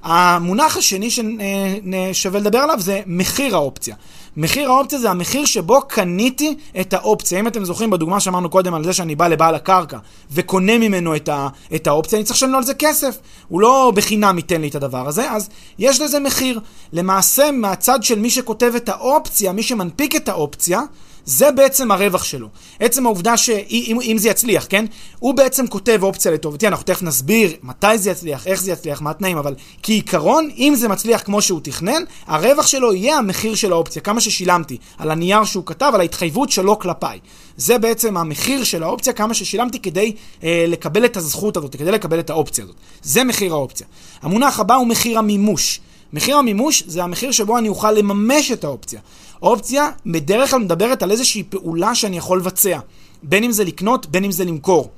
המונח 0.02 0.76
השני 0.76 1.08
ששווה 1.10 2.40
לדבר 2.40 2.58
עליו 2.58 2.80
זה 2.80 3.00
מחיר 3.06 3.54
האופציה. 3.54 3.96
מחיר 4.36 4.70
האופציה 4.70 4.98
זה 4.98 5.10
המחיר 5.10 5.44
שבו 5.44 5.80
קניתי 5.88 6.56
את 6.80 6.92
האופציה. 6.92 7.40
אם 7.40 7.46
אתם 7.46 7.64
זוכרים 7.64 7.90
בדוגמה 7.90 8.20
שאמרנו 8.20 8.50
קודם 8.50 8.74
על 8.74 8.84
זה 8.84 8.92
שאני 8.92 9.14
בא 9.14 9.28
לבעל 9.28 9.54
הקרקע 9.54 9.98
וקונה 10.30 10.78
ממנו 10.78 11.16
את, 11.16 11.28
ה, 11.28 11.48
את 11.74 11.86
האופציה, 11.86 12.18
אני 12.18 12.24
צריך 12.24 12.36
לשלם 12.36 12.50
לו 12.50 12.58
על 12.58 12.64
זה 12.64 12.74
כסף. 12.74 13.18
הוא 13.48 13.60
לא 13.60 13.92
בחינם 13.94 14.36
ייתן 14.36 14.60
לי 14.60 14.68
את 14.68 14.74
הדבר 14.74 15.08
הזה, 15.08 15.30
אז 15.30 15.48
יש 15.78 16.00
לזה 16.00 16.20
מחיר. 16.20 16.60
למעשה, 16.92 17.50
מהצד 17.50 18.02
של 18.02 18.18
מי 18.18 18.30
שכותב 18.30 18.72
את 18.76 18.88
האופציה, 18.88 19.52
מי 19.52 19.62
שמנפיק 19.62 20.16
את 20.16 20.28
האופציה, 20.28 20.80
זה 21.24 21.50
בעצם 21.52 21.90
הרווח 21.90 22.24
שלו. 22.24 22.48
עצם 22.80 23.06
העובדה 23.06 23.36
שאם 23.36 24.14
זה 24.18 24.28
יצליח, 24.28 24.66
כן? 24.68 24.84
הוא 25.18 25.34
בעצם 25.34 25.66
כותב 25.66 25.98
אופציה 26.02 26.32
לטובתי, 26.32 26.68
אנחנו 26.68 26.84
תכף 26.84 27.02
נסביר 27.02 27.52
מתי 27.62 27.98
זה 27.98 28.10
יצליח, 28.10 28.46
איך 28.46 28.62
זה 28.62 28.72
יצליח, 28.72 29.00
מה 29.00 29.10
התנאים, 29.10 29.38
אבל 29.38 29.54
כעיקרון, 29.82 30.50
אם 30.58 30.74
זה 30.76 30.88
מצליח 30.88 31.22
כמו 31.22 31.42
שהוא 31.42 31.60
תכנן, 31.62 32.02
הרווח 32.26 32.66
שלו 32.66 32.92
יהיה 32.92 33.18
המחיר 33.18 33.54
של 33.54 33.72
האופציה, 33.72 34.02
כמה 34.02 34.20
ששילמתי, 34.20 34.76
על 34.98 35.10
הנייר 35.10 35.44
שהוא 35.44 35.66
כתב, 35.66 35.90
על 35.94 36.00
ההתחייבות 36.00 36.50
שלו 36.50 36.78
כלפיי. 36.78 37.18
זה 37.56 37.78
בעצם 37.78 38.16
המחיר 38.16 38.64
של 38.64 38.82
האופציה, 38.82 39.12
כמה 39.12 39.34
ששילמתי 39.34 39.78
כדי 39.78 40.12
אה, 40.44 40.64
לקבל 40.68 41.04
את 41.04 41.16
הזכות 41.16 41.56
הזאת, 41.56 41.76
כדי 41.76 41.92
לקבל 41.92 42.20
את 42.20 42.30
האופציה 42.30 42.64
הזאת. 42.64 42.76
זה 43.02 43.24
מחיר 43.24 43.52
האופציה. 43.52 43.86
המונח 44.22 44.60
הבא 44.60 44.74
הוא 44.74 44.86
מחיר 44.86 45.18
המימוש. 45.18 45.80
מחיר 46.12 46.36
המימוש 46.36 46.82
זה 46.86 47.02
המחיר 47.02 47.30
שבו 47.30 47.58
אני 47.58 47.68
אוכל 47.68 47.92
לממש 47.92 48.52
את 48.52 48.64
האופציה. 48.64 49.00
אופציה 49.44 49.88
בדרך 50.06 50.50
כלל 50.50 50.60
מדברת 50.60 51.02
על 51.02 51.10
איזושהי 51.10 51.42
פעולה 51.42 51.94
שאני 51.94 52.16
יכול 52.16 52.38
לבצע. 52.38 52.78
בין 53.22 53.44
אם 53.44 53.52
זה 53.52 53.64
לקנות, 53.64 54.06
בין 54.06 54.24
אם 54.24 54.30
זה 54.30 54.44
למכור. 54.44 54.90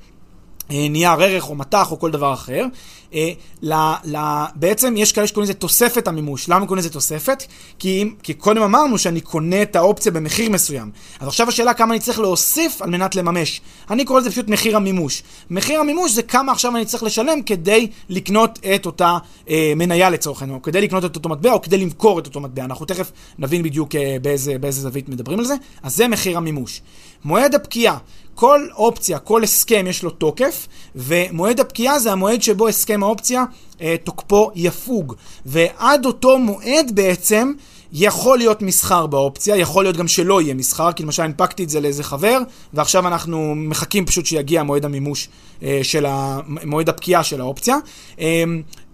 אה, 0.71 0.87
נייר 0.89 1.11
ערך 1.11 1.49
או 1.49 1.55
מטח 1.55 1.91
או 1.91 1.99
כל 1.99 2.11
דבר 2.11 2.33
אחר. 2.33 2.65
אה, 3.13 3.31
ל, 3.61 3.73
ל, 4.05 4.17
בעצם 4.55 4.93
יש 4.97 5.11
כאלה 5.11 5.27
שקוראים 5.27 5.43
לזה 5.43 5.53
תוספת 5.53 6.07
המימוש. 6.07 6.49
למה 6.49 6.65
קוראים 6.65 6.79
לזה 6.79 6.89
תוספת? 6.89 7.43
כי, 7.79 8.05
כי 8.23 8.33
קודם 8.33 8.61
אמרנו 8.61 8.97
שאני 8.97 9.21
קונה 9.21 9.61
את 9.61 9.75
האופציה 9.75 10.11
במחיר 10.11 10.49
מסוים. 10.49 10.91
אז 11.19 11.27
עכשיו 11.27 11.47
השאלה 11.47 11.73
כמה 11.73 11.93
אני 11.93 11.99
צריך 11.99 12.19
להוסיף 12.19 12.81
על 12.81 12.89
מנת 12.89 13.15
לממש. 13.15 13.61
אני 13.89 14.05
קורא 14.05 14.19
לזה 14.19 14.31
פשוט 14.31 14.47
מחיר 14.47 14.75
המימוש. 14.75 15.23
מחיר 15.49 15.79
המימוש 15.79 16.11
זה 16.11 16.23
כמה 16.23 16.51
עכשיו 16.51 16.75
אני 16.75 16.85
צריך 16.85 17.03
לשלם 17.03 17.41
כדי 17.41 17.87
לקנות 18.09 18.59
את 18.75 18.85
אותה 18.85 19.17
אה, 19.49 19.73
מניה 19.75 20.09
לצורך 20.09 20.41
העניין, 20.41 20.57
או 20.57 20.61
כדי 20.61 20.81
לקנות 20.81 21.05
את 21.05 21.15
אותו 21.15 21.29
מטבע, 21.29 21.51
או 21.51 21.61
כדי 21.61 21.77
למכור 21.77 22.19
את 22.19 22.25
אותו 22.25 22.39
מטבע. 22.39 22.63
אנחנו 22.63 22.85
תכף 22.85 23.11
נבין 23.39 23.63
בדיוק 23.63 23.95
אה, 23.95 24.17
באיזה, 24.21 24.57
באיזה 24.57 24.81
זווית 24.81 25.09
מדברים 25.09 25.39
על 25.39 25.45
זה. 25.45 25.55
אז 25.83 25.95
זה 25.95 26.07
מחיר 26.07 26.37
המימוש. 26.37 26.81
מועד 27.25 27.55
הפקיעה. 27.55 27.97
כל 28.35 28.67
אופציה, 28.75 29.19
כל 29.19 29.43
הסכם 29.43 29.85
יש 29.87 30.03
לו 30.03 30.09
תוקף, 30.09 30.67
ומועד 30.95 31.59
הפקיעה 31.59 31.99
זה 31.99 32.11
המועד 32.11 32.41
שבו 32.41 32.67
הסכם 32.67 32.96
האופציה 33.03 33.43
אה, 33.81 33.95
תוקפו 34.03 34.51
יפוג. 34.55 35.13
ועד 35.45 36.05
אותו 36.05 36.39
מועד 36.39 36.91
בעצם 36.93 37.53
יכול 37.93 38.37
להיות 38.37 38.61
מסחר 38.61 39.07
באופציה, 39.07 39.55
יכול 39.55 39.83
להיות 39.83 39.97
גם 39.97 40.07
שלא 40.07 40.41
יהיה 40.41 40.53
מסחר, 40.53 40.91
כי 40.91 41.03
למשל 41.03 41.23
הנפקתי 41.23 41.63
את 41.63 41.69
זה 41.69 41.79
לאיזה 41.79 42.03
חבר, 42.03 42.39
ועכשיו 42.73 43.07
אנחנו 43.07 43.53
מחכים 43.55 44.05
פשוט 44.05 44.25
שיגיע 44.25 44.63
מועד 44.63 44.85
המימוש 44.85 45.29
אה, 45.63 45.79
של 45.83 46.05
ה... 46.05 46.39
מועד 46.47 46.89
הפקיעה 46.89 47.23
של 47.23 47.41
האופציה. 47.41 47.77
אה, 48.19 48.43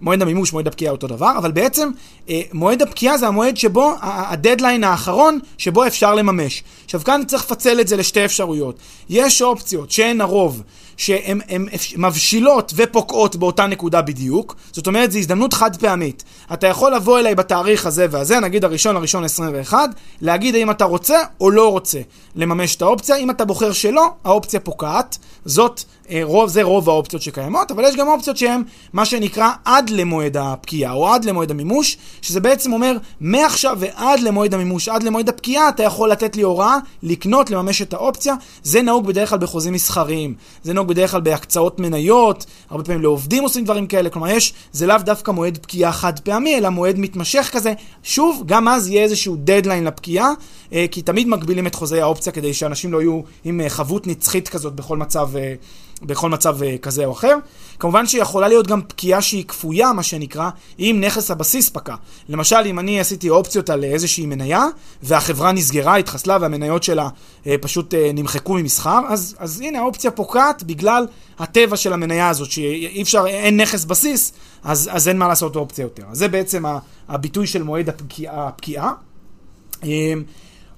מועד 0.01 0.21
המימוש, 0.21 0.53
מועד 0.53 0.67
הפקיעה 0.67 0.91
אותו 0.91 1.07
דבר, 1.07 1.31
אבל 1.37 1.51
בעצם 1.51 1.89
אה, 2.29 2.41
מועד 2.53 2.81
הפקיעה 2.81 3.17
זה 3.17 3.27
המועד 3.27 3.57
שבו, 3.57 3.93
הדדליין 4.01 4.83
האחרון 4.83 5.39
שבו 5.57 5.87
אפשר 5.87 6.15
לממש. 6.15 6.63
עכשיו 6.85 7.01
כאן 7.03 7.21
צריך 7.27 7.43
לפצל 7.43 7.79
את 7.81 7.87
זה 7.87 7.97
לשתי 7.97 8.25
אפשרויות. 8.25 8.75
יש 9.09 9.41
אופציות 9.41 9.91
שהן 9.91 10.21
הרוב, 10.21 10.63
שהן 10.97 11.41
מבשילות 11.97 12.73
ופוקעות 12.75 13.35
באותה 13.35 13.67
נקודה 13.67 14.01
בדיוק, 14.01 14.55
זאת 14.71 14.87
אומרת 14.87 15.11
זו 15.11 15.19
הזדמנות 15.19 15.53
חד 15.53 15.75
פעמית. 15.75 16.23
אתה 16.53 16.67
יכול 16.67 16.95
לבוא 16.95 17.19
אליי 17.19 17.35
בתאריך 17.35 17.85
הזה 17.85 18.07
והזה, 18.11 18.39
נגיד 18.39 18.65
הראשון 18.65 18.95
לראשון 18.95 19.23
21, 19.23 19.89
להגיד 20.21 20.55
האם 20.55 20.71
אתה 20.71 20.85
רוצה 20.85 21.17
או 21.41 21.51
לא 21.51 21.71
רוצה 21.71 22.01
לממש 22.35 22.75
את 22.75 22.81
האופציה. 22.81 23.15
אם 23.15 23.29
אתה 23.29 23.45
בוחר 23.45 23.71
שלא, 23.71 24.07
האופציה 24.23 24.59
פוקעת. 24.59 25.17
זאת, 25.45 25.83
רוב, 26.23 26.49
זה 26.49 26.63
רוב 26.63 26.89
האופציות 26.89 27.21
שקיימות, 27.21 27.71
אבל 27.71 27.83
יש 27.83 27.95
גם 27.95 28.07
אופציות 28.07 28.37
שהן 28.37 28.63
מה 28.93 29.05
שנקרא 29.05 29.49
עד 29.65 29.89
למועד 29.89 30.37
הפקיעה, 30.37 30.93
או 30.93 31.13
עד 31.13 31.25
למועד 31.25 31.51
המימוש, 31.51 31.97
שזה 32.21 32.39
בעצם 32.39 32.73
אומר, 32.73 32.97
מעכשיו 33.19 33.77
ועד 33.79 34.19
למועד 34.19 34.53
המימוש, 34.53 34.89
עד 34.89 35.03
למועד 35.03 35.29
הפקיעה, 35.29 35.69
אתה 35.69 35.83
יכול 35.83 36.11
לתת 36.11 36.35
לי 36.35 36.41
הוראה 36.41 36.77
לקנות, 37.03 37.49
לממש 37.49 37.81
את 37.81 37.93
האופציה. 37.93 38.35
זה 38.63 38.81
נהוג 38.81 39.07
בדרך 39.07 39.29
כלל 39.29 39.39
בחוזים 39.39 39.73
מסחריים, 39.73 40.35
זה 40.63 40.73
נהוג 40.73 40.87
בדרך 40.87 41.11
כלל 41.11 41.21
בהקצאות 41.21 41.79
מניות, 41.79 42.45
הרבה 42.69 42.83
פעמים 42.83 43.01
לעובדים 43.01 43.43
עושים 43.43 43.63
דברים 43.63 43.87
כאלה, 43.87 44.09
כלומר 44.09 44.29
יש, 44.29 44.53
זה 44.71 44.87
לאו 44.87 44.97
דווקא 44.97 45.31
מועד 45.31 45.57
פקיעה 45.57 45.91
חד 45.91 46.19
פעמי, 46.19 46.57
אלא 46.57 46.69
מועד 46.69 46.99
מתמשך 46.99 47.49
כזה. 47.51 47.73
שוב, 48.03 48.43
גם 48.45 48.67
אז 48.67 48.89
יהיה 48.89 49.03
איזשהו 49.03 49.35
דדליין 49.39 49.83
לפקיעה, 49.83 50.27
אה, 50.27 50.33
כי 50.91 51.01
תמיד 51.01 51.27
מגבילים 51.27 51.67
את 51.67 51.75
חוזי 51.75 52.01
האופציה 52.01 52.33
כדי 52.33 52.53
שאנשים 52.53 52.93
לא 52.93 53.01
יהיו 53.01 53.21
עם 53.43 53.61
אה, 53.61 53.69
חבות 53.69 54.07
נצחית 54.07 54.49
כזאת 54.49 54.75
בכל 54.75 54.97
מצב. 54.97 55.29
אה, 55.35 55.53
בכל 56.05 56.29
מצב 56.29 56.63
אה, 56.63 56.77
כזה 56.77 57.05
או 57.05 57.11
אחר. 57.11 57.37
כמובן 57.79 58.07
שיכולה 58.07 58.47
להיות 58.47 58.67
גם 58.67 58.81
פקיעה 58.81 59.21
שהיא 59.21 59.45
כפויה, 59.45 59.93
מה 59.93 60.03
שנקרא, 60.03 60.49
אם 60.79 61.01
נכס 61.05 61.31
הבסיס 61.31 61.69
פקע. 61.69 61.95
למשל, 62.29 62.55
אם 62.65 62.79
אני 62.79 62.99
עשיתי 62.99 63.29
אופציות 63.29 63.69
על 63.69 63.83
איזושהי 63.83 64.25
מניה, 64.25 64.65
והחברה 65.03 65.51
נסגרה, 65.51 65.95
התחסלה, 65.95 66.37
והמניות 66.41 66.83
שלה 66.83 67.09
אה, 67.47 67.55
פשוט 67.61 67.93
אה, 67.93 68.11
נמחקו 68.13 68.53
ממסחר, 68.53 68.99
אז, 69.09 69.35
אז 69.39 69.61
הנה 69.61 69.79
האופציה 69.79 70.11
פוקעת 70.11 70.63
בגלל 70.63 71.07
הטבע 71.39 71.77
של 71.77 71.93
המניה 71.93 72.29
הזאת, 72.29 72.51
שאי 72.51 73.01
אפשר, 73.01 73.27
אין 73.27 73.61
נכס 73.61 73.85
בסיס, 73.85 74.33
אז, 74.63 74.89
אז 74.91 75.07
אין 75.07 75.17
מה 75.17 75.27
לעשות 75.27 75.55
אופציה 75.55 75.83
יותר. 75.83 76.03
אז 76.11 76.17
זה 76.17 76.27
בעצם 76.27 76.63
הביטוי 77.09 77.47
של 77.47 77.63
מועד 77.63 77.89
הפקיעה. 77.89 78.47
הפקיעה. 78.47 78.93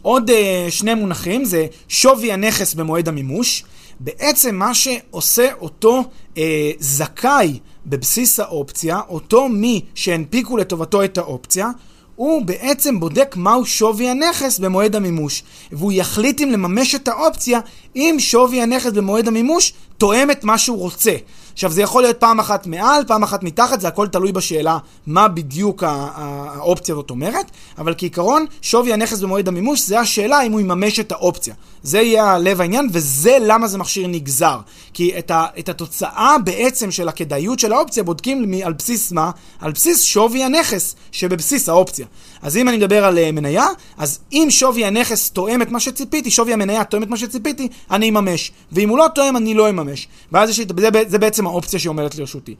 עוד 0.05 0.31
שני 0.69 0.93
מונחים 0.93 1.45
זה 1.45 1.65
שווי 1.87 2.31
הנכס 2.31 2.73
במועד 2.73 3.07
המימוש. 3.07 3.63
בעצם 3.99 4.55
מה 4.55 4.73
שעושה 4.73 5.53
אותו 5.53 6.03
אה, 6.37 6.71
זכאי 6.79 7.59
בבסיס 7.85 8.39
האופציה, 8.39 8.99
אותו 9.09 9.49
מי 9.49 9.81
שהנפיקו 9.95 10.57
לטובתו 10.57 11.03
את 11.03 11.17
האופציה, 11.17 11.69
הוא 12.15 12.45
בעצם 12.45 12.99
בודק 12.99 13.35
מהו 13.37 13.65
שווי 13.65 14.09
הנכס 14.09 14.59
במועד 14.59 14.95
המימוש, 14.95 15.43
והוא 15.71 15.91
יחליט 15.91 16.41
אם 16.41 16.51
לממש 16.51 16.95
את 16.95 17.07
האופציה 17.07 17.59
אם 17.95 18.15
שווי 18.19 18.61
הנכס 18.61 18.91
במועד 18.91 19.27
המימוש 19.27 19.73
תואם 19.97 20.31
את 20.31 20.43
מה 20.43 20.57
שהוא 20.57 20.77
רוצה. 20.77 21.15
עכשיו, 21.53 21.71
זה 21.71 21.81
יכול 21.81 22.01
להיות 22.01 22.17
פעם 22.17 22.39
אחת 22.39 22.67
מעל, 22.67 23.03
פעם 23.07 23.23
אחת 23.23 23.43
מתחת, 23.43 23.81
זה 23.81 23.87
הכל 23.87 24.07
תלוי 24.07 24.31
בשאלה 24.31 24.77
מה 25.07 25.27
בדיוק 25.27 25.83
האופציה 25.87 26.95
הזאת 26.95 27.09
אומרת, 27.09 27.51
אבל 27.77 27.93
כעיקרון, 27.97 28.45
שווי 28.61 28.93
הנכס 28.93 29.19
במועד 29.19 29.47
המימוש 29.47 29.81
זה 29.81 29.99
השאלה 29.99 30.41
אם 30.41 30.51
הוא 30.51 30.59
יממש 30.61 30.99
את 30.99 31.11
האופציה. 31.11 31.53
זה 31.83 32.01
יהיה 32.01 32.37
לב 32.37 32.61
העניין, 32.61 32.89
וזה 32.91 33.37
למה 33.41 33.67
זה 33.67 33.77
מכשיר 33.77 34.07
נגזר. 34.07 34.57
כי 34.93 35.17
את, 35.17 35.31
ה, 35.31 35.45
את 35.59 35.69
התוצאה 35.69 36.35
בעצם 36.43 36.91
של 36.91 37.09
הכדאיות 37.09 37.59
של 37.59 37.73
האופציה 37.73 38.03
בודקים 38.03 38.53
על 38.63 38.73
בסיס 38.73 39.11
מה? 39.11 39.31
על 39.59 39.71
בסיס 39.71 40.01
שווי 40.01 40.43
הנכס 40.43 40.95
שבבסיס 41.11 41.69
האופציה. 41.69 42.05
אז 42.41 42.57
אם 42.57 42.69
אני 42.69 42.77
מדבר 42.77 43.05
על 43.05 43.17
uh, 43.17 43.31
מניה, 43.31 43.67
אז 43.97 44.19
אם 44.33 44.47
שווי 44.49 44.85
הנכס 44.85 45.29
תואם 45.29 45.61
את 45.61 45.71
מה 45.71 45.79
שציפיתי, 45.79 46.31
שווי 46.31 46.53
המניה 46.53 46.83
תואם 46.83 47.03
את 47.03 47.09
מה 47.09 47.17
שציפיתי, 47.17 47.67
אני 47.91 48.09
אממש. 48.09 48.51
ואם 48.71 48.89
הוא 48.89 48.97
לא 48.97 49.07
תואם, 49.15 49.37
אני 49.37 49.53
לא 49.53 49.69
אממש. 49.69 50.07
ואז 50.31 50.49
יש, 50.49 50.59
זה, 50.59 50.89
זה 51.07 51.17
בעצם 51.17 51.47
האופציה 51.47 51.79
שעומדת 51.79 52.15
לרשותי. 52.15 52.55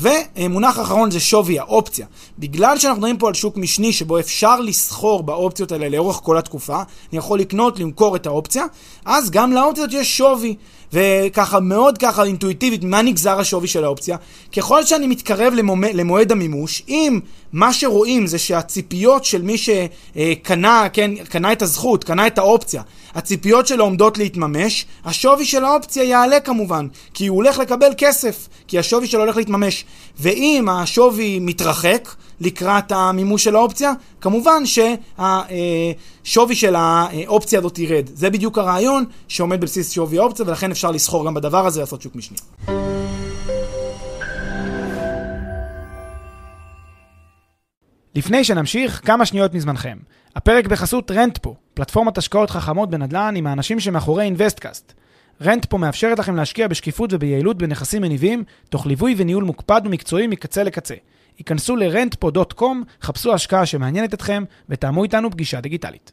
ומונח 0.00 0.80
אחרון 0.80 1.10
זה 1.10 1.20
שווי 1.20 1.58
האופציה. 1.58 2.06
בגלל 2.38 2.78
שאנחנו 2.78 2.98
מדברים 3.00 3.18
פה 3.18 3.28
על 3.28 3.34
שוק 3.34 3.56
משני 3.56 3.92
שבו 3.92 4.18
אפשר 4.18 4.60
לסחור 4.60 5.22
באופציות 5.22 5.72
האלה 5.72 5.88
לאורך 5.88 6.16
כל 6.16 6.38
התקופה, 6.38 6.76
אני 6.76 7.18
יכול 7.18 7.38
לקנות, 7.38 7.78
למכור 7.78 8.16
את 8.16 8.26
האופציה, 8.26 8.64
אז 9.04 9.30
גם 9.30 9.52
לאופציות 9.52 9.90
יש 9.92 10.18
שווי. 10.18 10.54
וככה 10.92 11.60
מאוד 11.60 11.98
ככה 11.98 12.24
אינטואיטיבית, 12.24 12.84
מה 12.84 13.02
נגזר 13.02 13.40
השווי 13.40 13.68
של 13.68 13.84
האופציה? 13.84 14.16
ככל 14.56 14.84
שאני 14.84 15.06
מתקרב 15.06 15.52
למומד, 15.52 15.90
למועד 15.94 16.32
המימוש, 16.32 16.82
אם 16.88 17.20
מה 17.52 17.72
שרואים 17.72 18.26
זה 18.26 18.38
שהציפיות 18.38 19.24
של 19.24 19.42
מי 19.42 19.56
שקנה, 19.58 20.86
כן, 20.92 21.10
קנה 21.24 21.52
את 21.52 21.62
הזכות, 21.62 22.04
קנה 22.04 22.26
את 22.26 22.38
האופציה, 22.38 22.82
הציפיות 23.14 23.66
שלו 23.66 23.84
עומדות 23.84 24.18
להתממש, 24.18 24.86
השווי 25.04 25.44
של 25.44 25.64
האופציה 25.64 26.04
יעלה 26.04 26.40
כמובן, 26.40 26.86
כי 27.14 27.26
הוא 27.26 27.36
הולך 27.36 27.58
לקבל 27.58 27.90
כסף, 27.98 28.48
כי 28.68 28.78
השווי 28.78 29.06
שלו 29.06 29.20
הולך 29.20 29.36
להתממש. 29.36 29.84
ואם 30.18 30.68
השווי 30.68 31.38
מתרחק, 31.38 32.08
לקראת 32.40 32.92
המימוש 32.92 33.44
של 33.44 33.56
האופציה, 33.56 33.92
כמובן 34.20 34.62
שהשווי 34.66 36.54
של 36.54 36.74
האופציה 36.76 37.58
הזאת 37.58 37.78
ירד. 37.78 38.10
זה 38.14 38.30
בדיוק 38.30 38.58
הרעיון 38.58 39.04
שעומד 39.28 39.60
בבסיס 39.60 39.90
שווי 39.90 40.18
האופציה, 40.18 40.46
ולכן 40.46 40.70
אפשר 40.70 40.90
לסחור 40.90 41.26
גם 41.26 41.34
בדבר 41.34 41.66
הזה 41.66 41.80
ולעשות 41.80 42.02
שוק 42.02 42.16
משני. 42.16 42.36
לפני 48.14 48.44
שנמשיך, 48.44 49.00
כמה 49.04 49.26
שניות 49.26 49.54
מזמנכם. 49.54 49.98
הפרק 50.36 50.66
בחסות 50.66 51.10
רנטפו, 51.10 51.54
פלטפורמת 51.74 52.18
השקעות 52.18 52.50
חכמות 52.50 52.90
בנדל"ן 52.90 53.34
עם 53.36 53.46
האנשים 53.46 53.80
שמאחורי 53.80 54.24
אינוויסטקאסט. 54.24 54.92
רנטפו 55.42 55.78
מאפשרת 55.78 56.18
לכם 56.18 56.36
להשקיע 56.36 56.68
בשקיפות 56.68 57.12
וביעילות 57.12 57.58
בנכסים 57.58 58.02
מניבים, 58.02 58.44
תוך 58.68 58.86
ליווי 58.86 59.14
וניהול 59.16 59.44
מוקפד 59.44 59.80
ומקצועי 59.84 60.26
מקצה 60.26 60.62
לקצה. 60.62 60.94
היכנסו 61.38 61.76
ל-rentpo.com, 61.76 62.64
חפשו 63.02 63.34
השקעה 63.34 63.66
שמעניינת 63.66 64.14
אתכם, 64.14 64.44
ותאמו 64.68 65.02
איתנו 65.04 65.30
פגישה 65.30 65.60
דיגיטלית. 65.60 66.12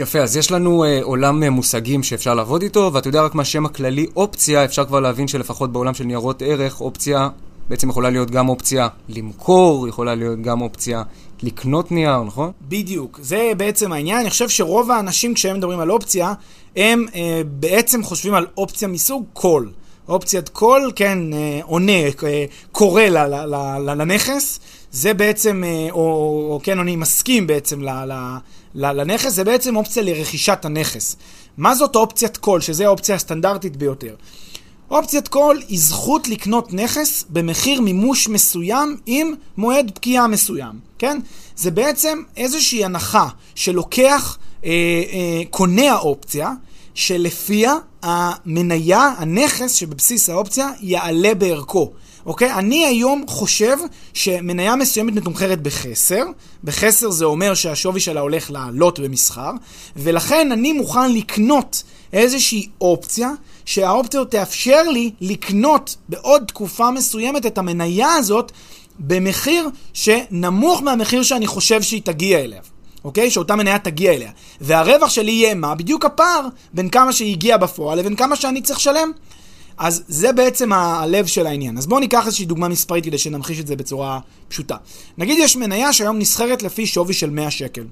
יפה, 0.00 0.18
אז 0.18 0.36
יש 0.36 0.52
לנו 0.52 0.84
אה, 0.84 1.00
עולם 1.02 1.42
אה, 1.42 1.50
מושגים 1.50 2.02
שאפשר 2.02 2.34
לעבוד 2.34 2.62
איתו, 2.62 2.90
ואתה 2.94 3.08
יודע 3.08 3.22
רק 3.22 3.34
מה 3.34 3.44
שם 3.44 3.66
הכללי 3.66 4.06
אופציה, 4.16 4.64
אפשר 4.64 4.84
כבר 4.84 5.00
להבין 5.00 5.28
שלפחות 5.28 5.72
בעולם 5.72 5.94
של 5.94 6.04
ניירות 6.04 6.42
ערך, 6.42 6.80
אופציה 6.80 7.28
בעצם 7.70 7.90
יכולה 7.90 8.10
להיות 8.10 8.30
גם 8.30 8.48
אופציה 8.48 8.88
למכור, 9.08 9.88
יכולה 9.88 10.14
להיות 10.14 10.42
גם 10.42 10.60
אופציה 10.60 11.02
לקנות 11.42 11.92
נייר, 11.92 12.22
נכון? 12.22 12.52
בדיוק, 12.68 13.20
זה 13.22 13.52
בעצם 13.56 13.92
העניין. 13.92 14.20
אני 14.20 14.30
חושב 14.30 14.48
שרוב 14.48 14.90
האנשים 14.90 15.34
כשהם 15.34 15.56
מדברים 15.56 15.80
על 15.80 15.90
אופציה, 15.90 16.32
הם 16.76 17.06
אה, 17.14 17.42
בעצם 17.44 18.02
חושבים 18.02 18.34
על 18.34 18.46
אופציה 18.56 18.88
מסוג 18.88 19.24
call. 19.38 19.64
אופציית 20.08 20.50
call, 20.56 20.92
כן, 20.96 21.18
אה, 21.32 21.60
עונה, 21.62 21.92
אה, 21.92 22.44
קורא 22.72 23.02
ל, 23.02 23.18
ל, 23.18 23.54
ל, 23.54 23.94
לנכס. 23.94 24.60
זה 24.92 25.14
בעצם, 25.14 25.64
אה, 25.64 25.88
או, 25.90 26.00
או 26.50 26.60
כן, 26.62 26.78
אני 26.78 26.96
מסכים 26.96 27.46
בעצם 27.46 27.82
ל, 27.82 27.88
ל, 27.88 28.12
ל, 28.74 28.92
לנכס, 28.92 29.32
זה 29.32 29.44
בעצם 29.44 29.76
אופציה 29.76 30.02
לרכישת 30.02 30.64
הנכס. 30.64 31.16
מה 31.58 31.74
זאת 31.74 31.96
אופציית 31.96 32.38
call, 32.46 32.60
שזו 32.60 32.84
האופציה 32.84 33.14
הסטנדרטית 33.14 33.76
ביותר? 33.76 34.14
אופציית 34.90 35.28
קול 35.28 35.62
היא 35.68 35.80
זכות 35.80 36.28
לקנות 36.28 36.72
נכס 36.72 37.24
במחיר 37.28 37.80
מימוש 37.80 38.28
מסוים 38.28 38.96
עם 39.06 39.34
מועד 39.56 39.90
פקיעה 39.94 40.26
מסוים, 40.26 40.72
כן? 40.98 41.18
זה 41.56 41.70
בעצם 41.70 42.22
איזושהי 42.36 42.84
הנחה 42.84 43.28
שלוקח, 43.54 44.38
אה, 44.64 44.70
אה, 44.70 45.42
קונה 45.50 45.92
האופציה, 45.92 46.52
שלפיה 46.94 47.74
המניה, 48.02 49.12
הנכס 49.18 49.72
שבבסיס 49.72 50.30
האופציה, 50.30 50.68
יעלה 50.80 51.34
בערכו. 51.34 51.92
אוקיי? 52.26 52.52
אני 52.52 52.86
היום 52.86 53.24
חושב 53.28 53.76
שמניה 54.14 54.76
מסוימת 54.76 55.14
מתומחרת 55.14 55.62
בחסר. 55.62 56.24
בחסר 56.64 57.10
זה 57.10 57.24
אומר 57.24 57.54
שהשווי 57.54 58.00
שלה 58.00 58.20
הולך 58.20 58.50
לעלות 58.50 58.98
במסחר, 58.98 59.50
ולכן 59.96 60.52
אני 60.52 60.72
מוכן 60.72 61.12
לקנות 61.12 61.82
איזושהי 62.12 62.68
אופציה 62.80 63.30
שהאופציה 63.64 64.24
תאפשר 64.24 64.82
לי 64.82 65.10
לקנות 65.20 65.96
בעוד 66.08 66.44
תקופה 66.46 66.90
מסוימת 66.90 67.46
את 67.46 67.58
המניה 67.58 68.14
הזאת 68.14 68.52
במחיר 68.98 69.68
שנמוך 69.92 70.82
מהמחיר 70.82 71.22
שאני 71.22 71.46
חושב 71.46 71.82
שהיא 71.82 72.02
תגיע 72.04 72.38
אליו. 72.38 72.62
אוקיי? 73.04 73.30
שאותה 73.30 73.56
מניה 73.56 73.78
תגיע 73.78 74.12
אליה. 74.12 74.30
והרווח 74.60 75.10
שלי 75.10 75.32
יהיה 75.32 75.54
מה? 75.54 75.74
בדיוק 75.74 76.04
הפער 76.04 76.46
בין 76.74 76.88
כמה 76.88 77.12
שהיא 77.12 77.32
הגיעה 77.32 77.58
בפועל 77.58 77.98
לבין 77.98 78.16
כמה 78.16 78.36
שאני 78.36 78.62
צריך 78.62 78.78
לשלם. 78.78 79.12
אז 79.78 80.02
זה 80.08 80.32
בעצם 80.32 80.72
הלב 80.72 81.26
של 81.26 81.46
העניין. 81.46 81.78
אז 81.78 81.86
בואו 81.86 82.00
ניקח 82.00 82.26
איזושהי 82.26 82.46
דוגמה 82.46 82.68
מספרית 82.68 83.04
כדי 83.04 83.18
שנמחיש 83.18 83.60
את 83.60 83.66
זה 83.66 83.76
בצורה 83.76 84.20
פשוטה. 84.48 84.76
נגיד 85.18 85.38
יש 85.38 85.56
מניה 85.56 85.92
שהיום 85.92 86.18
נסחרת 86.18 86.62
לפי 86.62 86.86
שווי 86.86 87.14
של 87.14 87.30
100 87.30 87.50
שקל. 87.50 87.84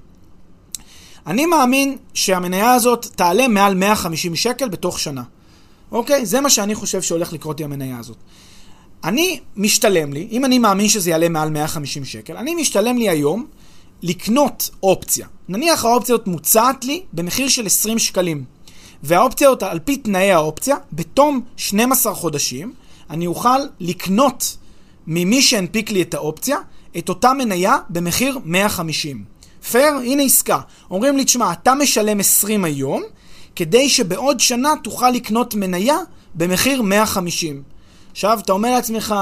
אני 1.27 1.45
מאמין 1.45 1.97
שהמניה 2.13 2.71
הזאת 2.73 3.05
תעלה 3.15 3.47
מעל 3.47 3.75
150 3.75 4.35
שקל 4.35 4.69
בתוך 4.69 4.99
שנה. 4.99 5.23
אוקיי? 5.91 6.25
זה 6.25 6.41
מה 6.41 6.49
שאני 6.49 6.75
חושב 6.75 7.01
שהולך 7.01 7.33
לקרות 7.33 7.59
עם 7.59 7.71
המניה 7.71 7.99
הזאת. 7.99 8.17
אני, 9.03 9.39
משתלם 9.55 10.13
לי, 10.13 10.27
אם 10.31 10.45
אני 10.45 10.59
מאמין 10.59 10.89
שזה 10.89 11.09
יעלה 11.09 11.29
מעל 11.29 11.49
150 11.49 12.05
שקל, 12.05 12.37
אני 12.37 12.55
משתלם 12.55 12.97
לי 12.97 13.09
היום 13.09 13.45
לקנות 14.03 14.69
אופציה. 14.83 15.27
נניח 15.49 15.85
האופציה 15.85 16.15
הזאת 16.15 16.27
מוצעת 16.27 16.85
לי 16.85 17.03
במחיר 17.13 17.47
של 17.47 17.65
20 17.65 17.99
שקלים. 17.99 18.43
והאופציה 19.03 19.49
אותה, 19.49 19.71
על 19.71 19.79
פי 19.79 19.97
תנאי 19.97 20.31
האופציה, 20.31 20.75
בתום 20.93 21.41
12 21.57 22.15
חודשים, 22.15 22.73
אני 23.09 23.27
אוכל 23.27 23.59
לקנות 23.79 24.57
ממי 25.07 25.41
שהנפיק 25.41 25.91
לי 25.91 26.01
את 26.01 26.13
האופציה, 26.13 26.57
את 26.97 27.09
אותה 27.09 27.33
מניה 27.33 27.77
במחיר 27.89 28.39
150. 28.45 29.23
פייר? 29.71 29.93
הנה 29.95 30.23
עסקה. 30.23 30.59
אומרים 30.91 31.17
לי, 31.17 31.25
תשמע, 31.25 31.51
אתה 31.51 31.75
משלם 31.75 32.19
20 32.19 32.65
היום, 32.65 33.03
כדי 33.59 33.89
שבעוד 33.89 34.39
שנה 34.39 34.73
תוכל 34.83 35.09
לקנות 35.09 35.55
מניה 35.55 35.97
במחיר 36.35 36.81
150. 36.81 37.63
עכשיו, 38.11 38.39
אתה 38.43 38.51
אומר 38.53 38.71
לעצמך, 38.71 39.15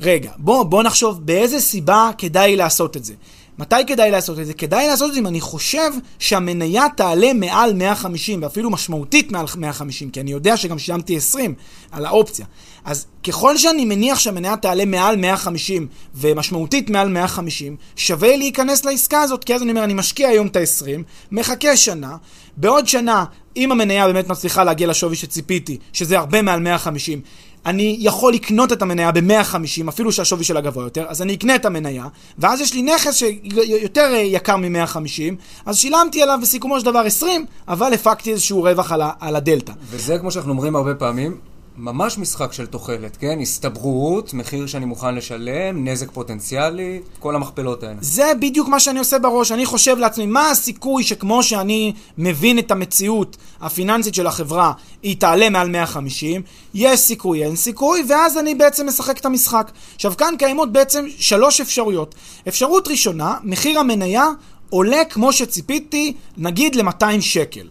רגע, 0.00 0.30
בוא, 0.36 0.62
בוא 0.62 0.82
נחשוב 0.82 1.26
באיזה 1.26 1.60
סיבה 1.60 2.10
כדאי 2.18 2.56
לעשות 2.56 2.96
את 2.96 3.04
זה. 3.04 3.14
מתי 3.58 3.76
כדאי 3.86 4.10
לעשות 4.10 4.38
את 4.38 4.46
זה? 4.46 4.54
כדאי 4.54 4.88
לעשות 4.88 5.08
את 5.08 5.14
זה 5.14 5.20
אם 5.20 5.26
אני 5.26 5.40
חושב 5.40 5.90
שהמניה 6.18 6.84
תעלה 6.96 7.32
מעל 7.32 7.74
150, 7.74 8.42
ואפילו 8.42 8.70
משמעותית 8.70 9.32
מעל 9.32 9.46
150, 9.56 10.10
כי 10.10 10.20
אני 10.20 10.30
יודע 10.30 10.56
שגם 10.56 10.78
שילמתי 10.78 11.16
20 11.16 11.54
על 11.90 12.06
האופציה. 12.06 12.46
אז 12.84 13.06
ככל 13.24 13.56
שאני 13.56 13.84
מניח 13.84 14.18
שהמניה 14.18 14.56
תעלה 14.56 14.84
מעל 14.84 15.16
150 15.16 15.86
ומשמעותית 16.14 16.90
מעל 16.90 17.08
150, 17.08 17.76
שווה 17.96 18.36
להיכנס 18.36 18.84
לעסקה 18.84 19.22
הזאת, 19.22 19.44
כי 19.44 19.54
אז 19.54 19.62
אני 19.62 19.70
אומר, 19.70 19.84
אני 19.84 19.94
משקיע 19.94 20.28
היום 20.28 20.46
את 20.46 20.56
ה-20, 20.56 21.02
מחכה 21.30 21.76
שנה, 21.76 22.16
בעוד 22.56 22.88
שנה, 22.88 23.24
אם 23.56 23.72
המניה 23.72 24.06
באמת 24.06 24.28
מצליחה 24.28 24.64
להגיע 24.64 24.86
לשווי 24.86 25.16
שציפיתי, 25.16 25.78
שזה 25.92 26.18
הרבה 26.18 26.42
מעל 26.42 26.60
150, 26.60 27.20
אני 27.66 27.96
יכול 28.00 28.32
לקנות 28.32 28.72
את 28.72 28.82
המניה 28.82 29.12
ב-150, 29.12 29.88
אפילו 29.88 30.12
שהשווי 30.12 30.44
שלה 30.44 30.60
גבוה 30.60 30.84
יותר, 30.84 31.04
אז 31.08 31.22
אני 31.22 31.34
אקנה 31.34 31.54
את 31.54 31.64
המניה, 31.64 32.06
ואז 32.38 32.60
יש 32.60 32.74
לי 32.74 32.82
נכס 32.82 33.14
שיותר 33.14 34.12
יקר 34.14 34.56
מ-150, 34.56 35.34
אז 35.66 35.78
שילמתי 35.78 36.22
עליו 36.22 36.38
בסיכומו 36.42 36.80
של 36.80 36.86
דבר 36.86 37.00
20, 37.00 37.46
אבל 37.68 37.94
הפקתי 37.94 38.32
איזשהו 38.32 38.62
רווח 38.62 38.92
על, 38.92 39.02
על 39.20 39.36
הדלתא. 39.36 39.72
וזה, 39.90 40.18
כמו 40.18 40.30
שאנחנו 40.30 40.50
אומרים 40.50 40.76
הרבה 40.76 40.94
פעמים, 40.94 41.36
ממש 41.80 42.18
משחק 42.18 42.52
של 42.52 42.66
תוחלת, 42.66 43.16
כן? 43.16 43.38
הסתברות, 43.40 44.34
מחיר 44.34 44.66
שאני 44.66 44.84
מוכן 44.84 45.14
לשלם, 45.14 45.88
נזק 45.88 46.10
פוטנציאלי, 46.10 47.00
כל 47.18 47.34
המכפלות 47.34 47.82
האלה. 47.82 47.96
זה 48.00 48.32
בדיוק 48.40 48.68
מה 48.68 48.80
שאני 48.80 48.98
עושה 48.98 49.18
בראש. 49.18 49.52
אני 49.52 49.66
חושב 49.66 49.98
לעצמי, 49.98 50.26
מה 50.26 50.50
הסיכוי 50.50 51.04
שכמו 51.04 51.42
שאני 51.42 51.92
מבין 52.18 52.58
את 52.58 52.70
המציאות 52.70 53.36
הפיננסית 53.60 54.14
של 54.14 54.26
החברה, 54.26 54.72
היא 55.02 55.16
תעלה 55.16 55.50
מעל 55.50 55.68
150, 55.68 56.42
יש 56.74 57.00
סיכוי, 57.00 57.44
אין 57.44 57.56
סיכוי, 57.56 58.04
ואז 58.08 58.38
אני 58.38 58.54
בעצם 58.54 58.88
משחק 58.88 59.18
את 59.18 59.26
המשחק. 59.26 59.70
עכשיו, 59.94 60.12
כאן 60.18 60.34
קיימות 60.38 60.72
בעצם 60.72 61.04
שלוש 61.18 61.60
אפשרויות. 61.60 62.14
אפשרות 62.48 62.88
ראשונה, 62.88 63.34
מחיר 63.44 63.80
המניה 63.80 64.26
עולה 64.70 65.04
כמו 65.10 65.32
שציפיתי, 65.32 66.14
נגיד 66.36 66.74
ל-200 66.74 67.20
שקל. 67.20 67.68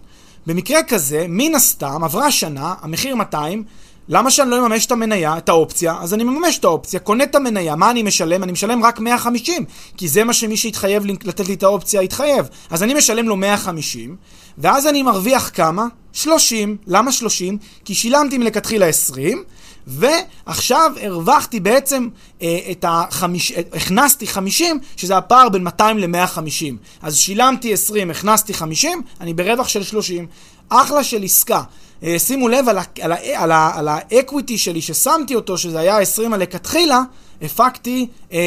במקרה 0.48 0.84
כזה, 0.84 1.26
מן 1.30 1.56
הסתם, 1.56 2.04
עברה 2.04 2.32
שנה, 2.32 2.74
המחיר 2.82 3.16
200, 3.16 3.64
למה 4.12 4.32
שאני 4.32 4.50
לא 4.50 4.66
אממש 4.66 4.86
את 4.86 4.92
המניה, 4.92 5.38
את 5.38 5.50
האופציה? 5.50 5.96
אז 6.02 6.14
אני 6.14 6.24
מממש 6.24 6.58
את 6.58 6.64
האופציה, 6.64 7.00
קונה 7.00 7.24
את 7.24 7.36
המניה, 7.36 7.76
מה 7.76 7.92
אני 7.92 8.04
משלם? 8.04 8.44
אני 8.44 8.52
משלם 8.52 8.86
רק 8.86 9.00
150, 9.00 9.66
כי 9.98 10.08
זה 10.08 10.24
מה 10.24 10.34
שמי 10.34 10.58
שהתחייב 10.58 11.06
לתת 11.06 11.48
לי 11.48 11.54
את 11.54 11.64
האופציה 11.64 12.02
התחייב. 12.02 12.46
אז 12.70 12.84
אני 12.84 12.94
משלם 12.94 13.28
לו 13.28 13.36
150, 13.36 14.16
ואז 14.58 14.88
אני 14.88 15.04
מרוויח 15.04 15.52
כמה? 15.54 15.88
30. 16.14 16.78
למה 16.88 17.12
30? 17.12 17.58
כי 17.86 17.96
שילמתי 17.96 18.38
מלכתחילה 18.38 18.86
20, 18.86 19.44
ועכשיו 19.90 20.92
הרווחתי 21.02 21.60
בעצם 21.60 22.08
אה, 22.42 22.60
את 22.72 22.86
החמיש... 22.88 23.52
הכנסתי 23.74 24.28
50, 24.28 24.80
שזה 24.96 25.18
הפער 25.18 25.50
בין 25.50 25.64
200 25.64 25.98
ל-150. 25.98 26.74
אז 27.02 27.18
שילמתי 27.18 27.74
20, 27.74 28.12
הכנסתי 28.12 28.54
50, 28.54 29.02
אני 29.22 29.34
ברווח 29.34 29.68
של 29.68 29.84
30. 29.84 30.28
אחלה 30.70 31.04
של 31.04 31.24
עסקה. 31.24 31.62
אה, 32.04 32.20
שימו 32.20 32.48
לב 32.48 32.70
על, 32.70 32.78
ה- 32.78 32.84
על, 33.02 33.12
ה- 33.12 33.18
על, 33.44 33.52
ה- 33.52 33.72
על 33.76 33.88
האקוויטי 33.88 34.58
שלי 34.58 34.82
ששמתי 34.82 35.36
אותו, 35.36 35.58
שזה 35.58 35.80
היה 35.80 36.00
20 36.00 36.34
הלכתחילה, 36.34 37.02
הפקתי, 37.42 38.08
אה, 38.32 38.38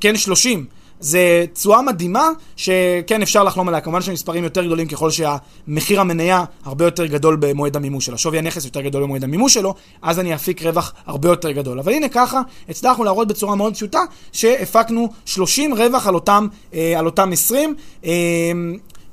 כן, 0.00 0.16
30. 0.16 0.66
זה 1.00 1.44
תשואה 1.52 1.82
מדהימה, 1.82 2.28
שכן 2.56 3.22
אפשר 3.22 3.44
לחלום 3.44 3.68
עליה. 3.68 3.80
כמובן 3.80 4.02
שמספרים 4.02 4.44
יותר 4.44 4.64
גדולים 4.64 4.88
ככל 4.88 5.10
שהמחיר 5.10 6.00
המניה 6.00 6.44
הרבה 6.64 6.84
יותר 6.84 7.06
גדול 7.06 7.36
במועד 7.40 7.76
המימוש 7.76 8.06
שלה. 8.06 8.18
שווי 8.18 8.38
הנכס 8.38 8.64
יותר 8.64 8.80
גדול 8.80 9.02
במועד 9.02 9.24
המימוש 9.24 9.54
שלו, 9.54 9.74
אז 10.02 10.20
אני 10.20 10.34
אפיק 10.34 10.62
רווח 10.62 10.94
הרבה 11.06 11.28
יותר 11.28 11.50
גדול. 11.50 11.78
אבל 11.78 11.92
הנה 11.92 12.08
ככה, 12.08 12.40
הצלחנו 12.68 13.04
להראות 13.04 13.28
בצורה 13.28 13.54
מאוד 13.54 13.74
פשוטה, 13.74 14.00
שהפקנו 14.32 15.08
30 15.24 15.74
רווח 15.74 16.06
על 16.06 16.14
אותם, 16.14 16.46
אה, 16.74 16.98
על 16.98 17.06
אותם 17.06 17.32
20, 17.32 17.74
אה, 18.04 18.10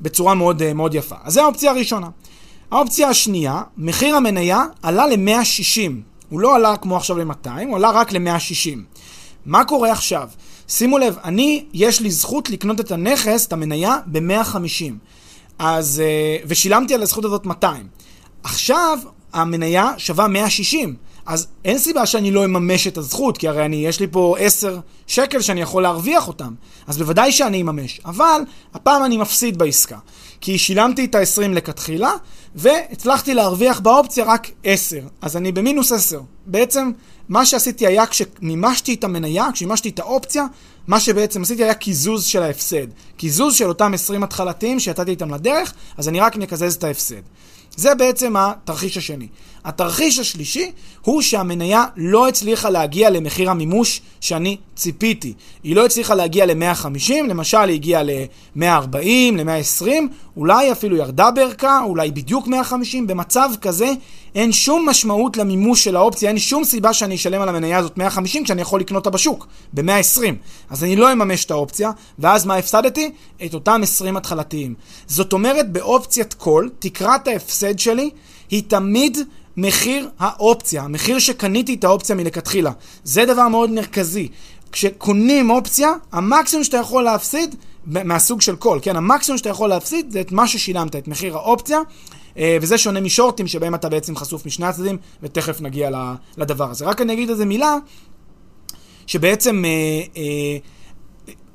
בצורה 0.01 0.33
מאוד, 0.33 0.61
אה, 0.61 0.73
מאוד 0.73 0.95
יפה. 0.95 1.15
אז 1.23 1.33
זו 1.33 1.41
האופציה 1.41 1.71
הראשונה. 1.71 2.07
האופציה 2.71 3.09
השנייה, 3.09 3.61
מחיר 3.77 4.15
המניה 4.15 4.63
עלה 4.81 5.07
ל-160, 5.07 5.91
הוא 6.29 6.39
לא 6.39 6.55
עלה 6.55 6.77
כמו 6.77 6.97
עכשיו 6.97 7.17
ל-200, 7.17 7.49
הוא 7.67 7.75
עלה 7.75 7.91
רק 7.91 8.11
ל-160. 8.11 8.77
מה 9.45 9.65
קורה 9.65 9.91
עכשיו? 9.91 10.29
שימו 10.67 10.97
לב, 10.97 11.17
אני, 11.23 11.65
יש 11.73 12.01
לי 12.01 12.11
זכות 12.11 12.49
לקנות 12.49 12.79
את 12.79 12.91
הנכס, 12.91 13.47
את 13.47 13.53
המניה, 13.53 13.97
ב-150. 14.05 14.93
אז, 15.59 16.01
אה, 16.05 16.37
ושילמתי 16.47 16.93
על 16.93 17.01
הזכות 17.01 17.25
הזאת 17.25 17.45
200. 17.45 17.87
עכשיו, 18.43 18.99
המניה 19.33 19.91
שווה 19.97 20.27
160. 20.27 20.95
אז 21.25 21.47
אין 21.65 21.77
סיבה 21.77 22.05
שאני 22.05 22.31
לא 22.31 22.45
אממש 22.45 22.87
את 22.87 22.97
הזכות, 22.97 23.37
כי 23.37 23.47
הרי 23.47 23.65
אני, 23.65 23.75
יש 23.75 23.99
לי 23.99 24.07
פה 24.11 24.35
10 24.39 24.79
שקל 25.07 25.41
שאני 25.41 25.61
יכול 25.61 25.83
להרוויח 25.83 26.27
אותם. 26.27 26.53
אז 26.87 26.97
בוודאי 26.97 27.31
שאני 27.31 27.61
אממש. 27.61 28.01
אבל, 28.05 28.41
הפעם 28.73 29.05
אני 29.05 29.17
מפסיד 29.17 29.57
בעסקה. 29.57 29.97
כי 30.45 30.57
שילמתי 30.57 31.05
את 31.05 31.15
ה-20 31.15 31.47
לכתחילה, 31.47 32.11
והצלחתי 32.55 33.33
להרוויח 33.33 33.79
באופציה 33.79 34.25
רק 34.25 34.47
10. 34.63 34.99
אז 35.21 35.37
אני 35.37 35.51
במינוס 35.51 35.91
10. 35.91 36.21
בעצם, 36.45 36.91
מה 37.29 37.45
שעשיתי 37.45 37.87
היה 37.87 38.05
כשמימשתי 38.05 38.93
את 38.93 39.03
המניה, 39.03 39.47
כשמימשתי 39.53 39.89
את 39.89 39.99
האופציה, 39.99 40.45
מה 40.87 40.99
שבעצם 40.99 41.41
עשיתי 41.41 41.63
היה 41.63 41.73
קיזוז 41.73 42.25
של 42.25 42.43
ההפסד. 42.43 42.87
קיזוז 43.17 43.55
של 43.55 43.67
אותם 43.67 43.93
20 43.93 44.23
התחלתיים 44.23 44.79
שיצאתי 44.79 45.11
איתם 45.11 45.33
לדרך, 45.33 45.73
אז 45.97 46.07
אני 46.07 46.19
רק 46.19 46.35
מקזז 46.35 46.73
את 46.73 46.83
ההפסד. 46.83 47.21
זה 47.75 47.95
בעצם 47.95 48.35
התרחיש 48.37 48.97
השני. 48.97 49.27
התרחיש 49.65 50.19
השלישי 50.19 50.71
הוא 51.01 51.21
שהמניה 51.21 51.85
לא 51.95 52.27
הצליחה 52.27 52.69
להגיע 52.69 53.09
למחיר 53.09 53.49
המימוש 53.49 54.01
שאני 54.21 54.57
ציפיתי. 54.75 55.33
היא 55.63 55.75
לא 55.75 55.85
הצליחה 55.85 56.15
להגיע 56.15 56.45
ל-150, 56.45 57.13
למשל 57.27 57.57
היא 57.57 57.75
הגיעה 57.75 58.03
ל-140, 58.03 58.97
ל-120, 59.33 59.87
אולי 60.37 60.71
אפילו 60.71 60.97
ירדה 60.97 61.31
בערכה, 61.31 61.81
אולי 61.83 62.11
בדיוק 62.11 62.47
150. 62.47 63.07
במצב 63.07 63.49
כזה 63.61 63.87
אין 64.35 64.51
שום 64.51 64.89
משמעות 64.89 65.37
למימוש 65.37 65.83
של 65.83 65.95
האופציה, 65.95 66.29
אין 66.29 66.39
שום 66.39 66.63
סיבה 66.63 66.93
שאני 66.93 67.15
אשלם 67.15 67.41
על 67.41 67.49
המניה 67.49 67.77
הזאת 67.77 67.97
150 67.97 68.43
כשאני 68.43 68.61
יכול 68.61 68.79
לקנות 68.79 69.05
אותה 69.05 69.15
בשוק, 69.15 69.47
ב-120. 69.73 70.21
אז 70.69 70.83
אני 70.83 70.95
לא 70.95 71.11
אממש 71.11 71.45
את 71.45 71.51
האופציה, 71.51 71.91
ואז 72.19 72.45
מה 72.45 72.55
הפסדתי? 72.55 73.11
את 73.45 73.53
אותם 73.53 73.79
20 73.83 74.17
התחלתיים. 74.17 74.73
זאת 75.07 75.33
אומרת, 75.33 75.71
באופציית 75.71 76.33
קול, 76.33 76.69
תקרת 76.79 77.27
ההפסד 77.27 77.79
שלי 77.79 78.09
היא 78.49 78.63
תמיד 78.67 79.17
מחיר 79.57 80.09
האופציה, 80.19 80.83
המחיר 80.83 81.19
שקניתי 81.19 81.73
את 81.73 81.83
האופציה 81.83 82.15
מלכתחילה. 82.15 82.71
זה 83.03 83.25
דבר 83.25 83.47
מאוד 83.47 83.69
מרכזי. 83.69 84.27
כשקונים 84.71 85.49
אופציה, 85.49 85.89
המקסימום 86.11 86.63
שאתה 86.63 86.77
יכול 86.77 87.03
להפסיד, 87.03 87.55
מהסוג 87.85 88.41
של 88.41 88.55
קול, 88.55 88.79
כן? 88.81 88.95
המקסימום 88.95 89.37
שאתה 89.37 89.49
יכול 89.49 89.69
להפסיד 89.69 90.11
זה 90.11 90.21
את 90.21 90.31
מה 90.31 90.47
ששילמת, 90.47 90.95
את 90.95 91.07
מחיר 91.07 91.35
האופציה, 91.37 91.79
אה, 92.37 92.57
וזה 92.61 92.77
שונה 92.77 93.01
משורטים 93.01 93.47
שבהם 93.47 93.75
אתה 93.75 93.89
בעצם 93.89 94.15
חשוף 94.15 94.45
משני 94.45 94.65
הצדדים, 94.65 94.97
ותכף 95.23 95.61
נגיע 95.61 95.89
לדבר 96.37 96.71
הזה. 96.71 96.85
רק 96.85 97.01
אני 97.01 97.13
אגיד 97.13 97.29
איזה 97.29 97.45
מילה, 97.45 97.77
שבעצם 99.07 99.65
אה, 99.65 99.71
אה, 100.17 100.57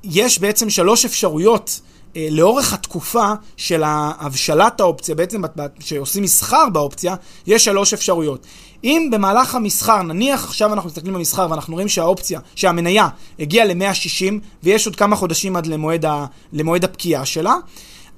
יש 0.05 0.39
בעצם 0.39 0.71
שלוש 0.71 1.05
אפשרויות 1.05 1.81
לאורך 2.17 2.73
התקופה 2.73 3.33
של 3.57 3.83
הבשלת 3.87 4.81
האופציה, 4.81 5.15
בעצם 5.15 5.43
שעושים 5.81 6.23
מסחר 6.23 6.69
באופציה, 6.73 7.15
יש 7.47 7.65
שלוש 7.65 7.93
אפשרויות. 7.93 8.47
אם 8.85 9.09
במהלך 9.13 9.55
המסחר, 9.55 10.03
נניח 10.03 10.45
עכשיו 10.45 10.73
אנחנו 10.73 10.89
מסתכלים 10.89 11.15
במסחר 11.15 11.47
ואנחנו 11.51 11.75
רואים 11.75 11.89
שהאופציה, 11.89 12.41
שהמניה 12.55 13.09
הגיעה 13.39 13.67
ל-160 13.67 14.33
ויש 14.63 14.87
עוד 14.87 14.97
כמה 14.97 15.17
חודשים 15.17 15.57
עד 15.57 15.67
למועד, 15.67 16.05
ה, 16.05 16.27
למועד 16.53 16.85
הפקיעה 16.85 17.25
שלה, 17.25 17.55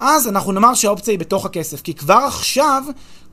אז 0.00 0.28
אנחנו 0.28 0.52
נאמר 0.52 0.74
שהאופציה 0.74 1.12
היא 1.12 1.18
בתוך 1.18 1.46
הכסף. 1.46 1.82
כי 1.82 1.94
כבר 1.94 2.20
עכשיו, 2.26 2.82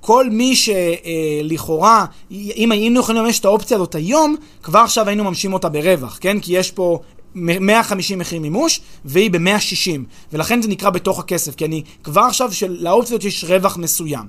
כל 0.02 0.30
מי 0.30 0.56
שלכאורה, 0.56 2.06
אם 2.32 2.72
היינו 2.72 3.00
יכולים 3.00 3.24
לממש 3.24 3.39
את 3.39 3.45
האופציה 3.45 3.78
הזאת 3.78 3.95
היום, 3.95 4.36
כבר 4.63 4.80
עכשיו 4.80 5.08
היינו 5.08 5.24
ממשים 5.24 5.54
אותה 5.54 5.69
ברווח, 5.69 6.17
כן? 6.22 6.39
כי 6.39 6.58
יש 6.58 6.72
פה 6.72 7.00
150 7.36 8.20
מחיר 8.20 8.39
מימוש, 8.39 8.82
והיא 9.06 9.32
ב-160. 9.32 10.00
ולכן 10.34 10.62
זה 10.62 10.68
נקרא 10.68 10.89
בתוך 10.89 11.20
הכסף, 11.20 11.56
כי 11.56 11.65
אני 11.65 11.84
כבר 12.04 12.22
עכשיו, 12.22 12.50
לאופציות 12.70 13.24
יש 13.24 13.44
רווח 13.44 13.78
מסוים. 13.78 14.26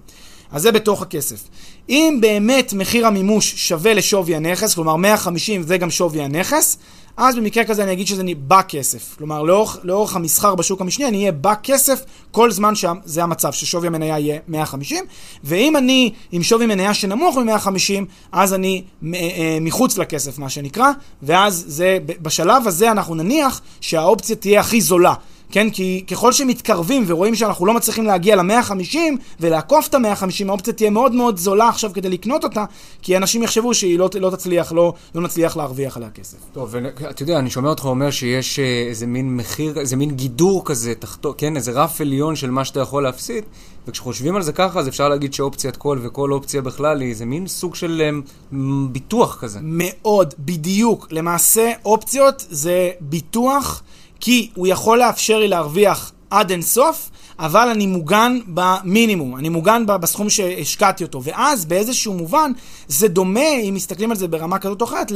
אז 0.53 0.63
זה 0.63 0.73
בתוך 0.73 1.03
הכסף. 1.03 1.41
אם 1.89 2.19
באמת 2.21 2.73
מחיר 2.73 3.07
המימוש 3.07 3.55
שווה 3.69 3.95
לשווי 3.95 4.37
הנכס, 4.37 4.75
כלומר 4.75 4.97
150 4.97 5.63
זה 5.63 5.79
גם 5.79 5.91
שווי 5.91 6.23
הנכס, 6.23 6.79
אז 7.17 7.37
במקרה 7.37 7.65
כזה 7.65 7.83
אני 7.83 7.93
אגיד 7.93 8.07
שזה 8.07 8.23
אני 8.23 8.35
בכסף. 8.35 9.15
כלומר, 9.19 9.43
לאורך, 9.43 9.79
לאורך 9.83 10.17
המסחר 10.17 10.55
בשוק 10.55 10.81
המשני 10.81 11.07
אני 11.07 11.19
אהיה 11.19 11.33
בכסף 11.33 12.05
כל 12.31 12.51
זמן 12.51 12.75
שזה 12.75 13.23
המצב, 13.23 13.53
ששווי 13.53 13.87
המניה 13.87 14.19
יהיה 14.19 14.41
150. 14.49 15.05
ואם 15.45 15.77
אני 15.77 16.13
עם 16.33 16.43
שווי 16.43 16.67
מניה 16.67 16.95
שנמוך 16.95 17.37
מ-150, 17.37 18.05
אז 18.33 18.55
אני 18.55 18.83
אה, 19.05 19.19
אה, 19.19 19.59
מחוץ 19.61 19.99
לכסף, 19.99 20.39
מה 20.39 20.49
שנקרא, 20.49 20.91
ואז 21.23 21.65
זה, 21.69 21.99
בשלב 22.07 22.67
הזה 22.67 22.91
אנחנו 22.91 23.15
נניח 23.15 23.61
שהאופציה 23.81 24.37
תהיה 24.37 24.61
הכי 24.61 24.81
זולה. 24.81 25.15
כן? 25.51 25.71
כי 25.71 26.05
ככל 26.11 26.33
שמתקרבים 26.33 27.05
ורואים 27.07 27.35
שאנחנו 27.35 27.67
לא 27.67 27.75
מצליחים 27.75 28.05
להגיע 28.05 28.37
ל-150 28.37 28.99
ולעקוף 29.41 29.89
את 29.89 29.95
ה-150, 29.95 30.49
האופציה 30.49 30.73
תהיה 30.73 30.91
מאוד 30.91 31.13
מאוד 31.15 31.37
זולה 31.37 31.69
עכשיו 31.69 31.91
כדי 31.95 32.09
לקנות 32.09 32.45
אותה, 32.45 32.65
כי 33.03 33.17
אנשים 33.17 33.43
יחשבו 33.43 33.75
שהיא 33.75 33.99
לא, 33.99 34.11
לא 34.21 34.31
תצליח, 34.31 34.73
לא, 34.73 34.95
לא 35.15 35.23
נצליח 35.23 35.57
להרוויח 35.57 35.97
עליה 35.97 36.11
כסף. 36.11 36.39
טוב, 36.53 36.69
ואתה 36.73 37.23
יודע, 37.23 37.39
אני 37.39 37.51
שומע 37.51 37.69
אותך 37.69 37.85
אומר 37.85 38.11
שיש 38.11 38.59
אה, 38.59 38.65
איזה 38.89 39.07
מין 39.07 39.37
מחיר, 39.37 39.79
איזה 39.79 39.97
מין 39.97 40.11
גידור 40.11 40.63
כזה, 40.65 40.95
תחתו, 40.95 41.35
כן? 41.39 41.57
איזה 41.57 41.73
רף 41.73 42.01
עליון 42.01 42.37
של 42.37 42.51
מה 42.51 42.65
שאתה 42.65 42.81
יכול 42.81 43.03
להפסיד, 43.03 43.45
וכשחושבים 43.89 44.37
על 44.37 44.43
זה 44.43 44.53
ככה, 44.53 44.79
אז 44.79 44.89
אפשר 44.89 45.09
להגיד 45.09 45.35
שאופציית 45.35 45.77
קול 45.77 45.99
וכל 46.03 46.33
אופציה 46.33 46.63
בכלל 46.63 47.01
היא 47.01 47.11
איזה 47.11 47.27
מין 47.27 47.47
סוג 47.47 47.75
של 47.75 48.23
um, 48.53 48.57
ביטוח 48.93 49.39
כזה. 49.41 49.59
מאוד, 49.63 50.35
בדיוק. 50.39 51.07
למעשה, 51.11 51.73
אופציות 51.85 52.47
זה 52.51 52.91
ביטוח. 53.01 53.83
כי 54.21 54.51
הוא 54.55 54.67
יכול 54.67 54.99
לאפשר 54.99 55.39
לי 55.39 55.49
להרוויח 55.49 56.13
עד 56.31 56.51
אינסוף, 56.51 57.11
אבל 57.39 57.69
אני 57.69 57.87
מוגן 57.87 58.39
במינימום, 58.47 59.37
אני 59.37 59.49
מוגן 59.49 59.87
בסכום 59.87 60.31
שהשקעתי 60.31 61.05
אותו. 61.05 61.23
ואז 61.23 61.65
באיזשהו 61.65 62.15
מובן 62.15 62.53
זה 62.89 63.09
דומה, 63.09 63.51
אם 63.69 63.75
מסתכלים 63.75 64.11
על 64.11 64.17
זה 64.17 64.29
ברמה 64.29 64.59
כזאת 64.59 64.81
או 64.81 64.87
אחרת, 64.87 65.13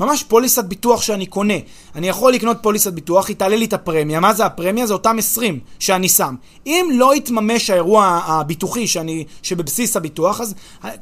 לממש 0.00 0.22
פוליסת 0.22 0.64
ביטוח 0.64 1.02
שאני 1.02 1.26
קונה. 1.26 1.54
אני 1.94 2.08
יכול 2.08 2.32
לקנות 2.32 2.56
פוליסת 2.62 2.92
ביטוח, 2.92 3.28
היא 3.28 3.36
תעלה 3.36 3.56
לי 3.56 3.64
את 3.64 3.72
הפרמיה. 3.72 4.20
מה 4.20 4.34
זה 4.34 4.46
הפרמיה? 4.46 4.86
זה 4.86 4.92
אותם 4.92 5.18
20 5.18 5.60
שאני 5.78 6.08
שם. 6.08 6.34
אם 6.66 6.88
לא 6.94 7.16
יתממש 7.16 7.70
האירוע 7.70 8.20
הביטוחי 8.26 8.86
שאני, 8.86 9.24
שבבסיס 9.42 9.96
הביטוח, 9.96 10.40
אז 10.40 10.54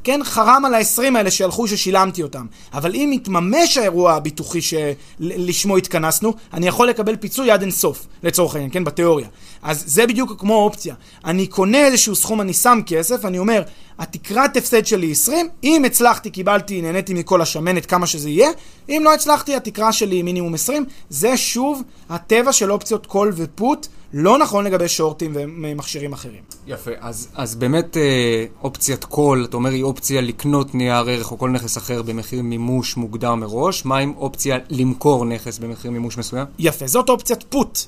כן, 0.04 0.20
חרם 0.24 0.62
על 0.66 0.74
ה-20 0.74 1.16
האלה 1.16 1.30
שהלכו 1.30 1.68
ששילמתי 1.68 2.22
אותם. 2.22 2.46
אבל 2.72 2.94
אם 2.94 3.10
יתממש 3.14 3.76
האירוע 3.76 4.12
הביטוחי 4.12 4.60
שלשמו 4.60 5.76
התכנסנו, 5.76 6.34
אני 6.52 6.66
יכול 6.66 6.88
לקבל 6.88 7.16
פיצוי 7.16 7.50
עד 7.50 7.60
אינסוף, 7.62 8.06
לצורך 8.22 8.54
העניין, 8.54 8.70
כן, 8.72 8.84
בתיאוריה. 8.84 9.28
אז 9.62 9.84
זה 9.86 10.06
בדיוק 10.06 10.32
כמו 10.38 10.54
אופציה. 10.54 10.94
אני 11.24 11.46
קונה 11.46 11.78
איזשהו 11.78 12.14
סכום, 12.14 12.40
אני 12.40 12.52
שם 12.52 12.80
כסף, 12.86 13.24
אני 13.24 13.38
אומר, 13.38 13.62
התקרת 14.00 14.56
הפסד 14.56 14.86
שלי 14.86 15.10
20, 15.10 15.48
אם 15.64 15.84
הצלחתי, 15.84 16.30
קיבלתי, 16.30 16.82
נהניתי 16.82 17.14
מכל 17.14 17.42
השמנת, 17.42 17.86
כמה 17.86 18.06
שזה 18.06 18.30
יהיה, 18.30 18.50
אם 18.88 19.02
לא 19.04 19.14
הצלחתי, 19.14 19.54
התקרה 19.54 19.92
שלי 19.92 20.16
היא 20.16 20.24
מינימום 20.24 20.54
20. 20.54 20.84
זה 21.10 21.36
שוב 21.36 21.82
הטבע 22.08 22.52
של 22.52 22.72
אופציות 22.72 23.06
call 23.06 23.32
ו 23.36 23.46
put, 23.46 23.86
לא 24.12 24.38
נכון 24.38 24.64
לגבי 24.64 24.88
שורטים 24.88 25.32
ומכשירים 25.34 26.12
אחרים. 26.12 26.40
יפה, 26.66 26.90
אז, 27.00 27.28
אז 27.34 27.54
באמת 27.54 27.96
אה, 27.96 28.44
אופציית 28.62 29.04
call, 29.04 29.44
אתה 29.44 29.56
אומר 29.56 29.70
היא 29.70 29.82
אופציה 29.82 30.20
לקנות 30.20 30.74
נייר 30.74 31.08
ערך 31.08 31.32
או 31.32 31.38
כל 31.38 31.50
נכס 31.50 31.78
אחר 31.78 32.02
במחיר 32.02 32.42
מימוש 32.42 32.96
מוגדר 32.96 33.34
מראש, 33.34 33.84
מה 33.84 33.98
עם 33.98 34.12
אופציה 34.16 34.58
למכור 34.70 35.24
נכס 35.24 35.58
במחיר 35.58 35.90
מימוש 35.90 36.18
מסוים? 36.18 36.46
יפה, 36.58 36.86
זאת 36.86 37.08
אופציית 37.08 37.42
put. 37.42 37.78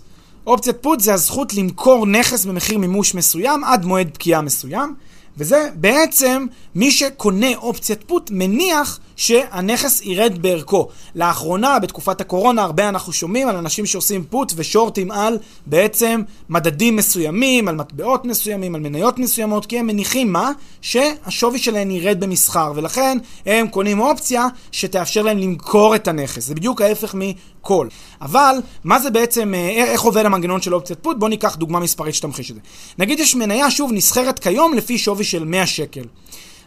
אופציית 0.47 0.77
פוט 0.81 1.01
זה 1.01 1.15
הזכות 1.15 1.55
למכור 1.55 2.07
נכס 2.07 2.45
במחיר 2.45 2.79
מימוש 2.79 3.15
מסוים 3.15 3.65
עד 3.65 3.85
מועד 3.85 4.11
פקיעה 4.13 4.43
מסוים. 4.43 4.95
וזה 5.37 5.69
בעצם 5.75 6.47
מי 6.75 6.91
שקונה 6.91 7.57
אופציית 7.57 8.05
פוט 8.07 8.31
מניח 8.31 8.99
שהנכס 9.17 10.03
ירד 10.05 10.43
בערכו. 10.43 10.89
לאחרונה, 11.15 11.79
בתקופת 11.79 12.21
הקורונה, 12.21 12.63
הרבה 12.63 12.89
אנחנו 12.89 13.13
שומעים 13.13 13.49
על 13.49 13.57
אנשים 13.57 13.87
שעושים 13.87 14.25
פוט 14.25 14.53
ושורטים 14.57 15.11
על 15.11 15.39
בעצם 15.67 16.23
מדדים 16.49 16.97
מסוימים, 16.97 17.69
על 17.69 17.75
מטבעות 17.75 18.25
מסוימים, 18.25 18.75
על 18.75 18.81
מניות 18.81 19.19
מסוימות, 19.19 19.67
כי 19.67 19.79
הם 19.79 19.87
מניחים 19.87 20.33
מה? 20.33 20.53
שהשווי 20.81 21.59
שלהם 21.59 21.91
ירד 21.91 22.21
במסחר, 22.21 22.73
ולכן 22.77 23.19
הם 23.47 23.69
קונים 23.69 24.01
אופציה 24.01 24.47
שתאפשר 24.73 25.23
להם 25.23 25.39
למכור 25.39 25.95
את 25.95 26.09
הנכס. 26.09 26.47
זה 26.47 26.55
בדיוק 26.55 26.81
ההפך 26.81 27.15
מכל. 27.63 27.89
אבל, 28.21 28.57
מה 28.85 28.99
זה 28.99 29.11
בעצם, 29.11 29.55
אה, 29.55 29.69
איך 29.69 30.03
עובד 30.03 30.27
המנגנון 30.27 30.63
של 30.63 30.75
אופציית 30.75 30.99
פוט? 31.03 31.17
בואו 31.17 31.31
ניקח 31.31 31.57
דוגמה 31.57 31.81
מספרית 31.81 32.15
שתמחיש 32.15 32.51
את 32.51 32.55
זה. 32.55 32.61
נגיד 32.99 33.21
יש 33.21 33.35
מניה, 33.35 33.71
שוב, 33.71 33.93
נסחרת 33.93 34.39
כיום 34.39 34.75
לפי 34.75 34.99
שווי 34.99 35.25
של 35.25 35.45
100 35.45 35.67
שקל. 35.67 36.05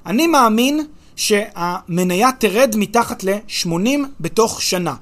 אני 0.05 0.27
מאמין 0.27 0.85
שהמניה 1.15 2.29
תרד 2.39 2.75
מתחת 2.77 3.23
ל-80 3.23 3.99
בתוך 4.19 4.61
שנה. 4.61 4.95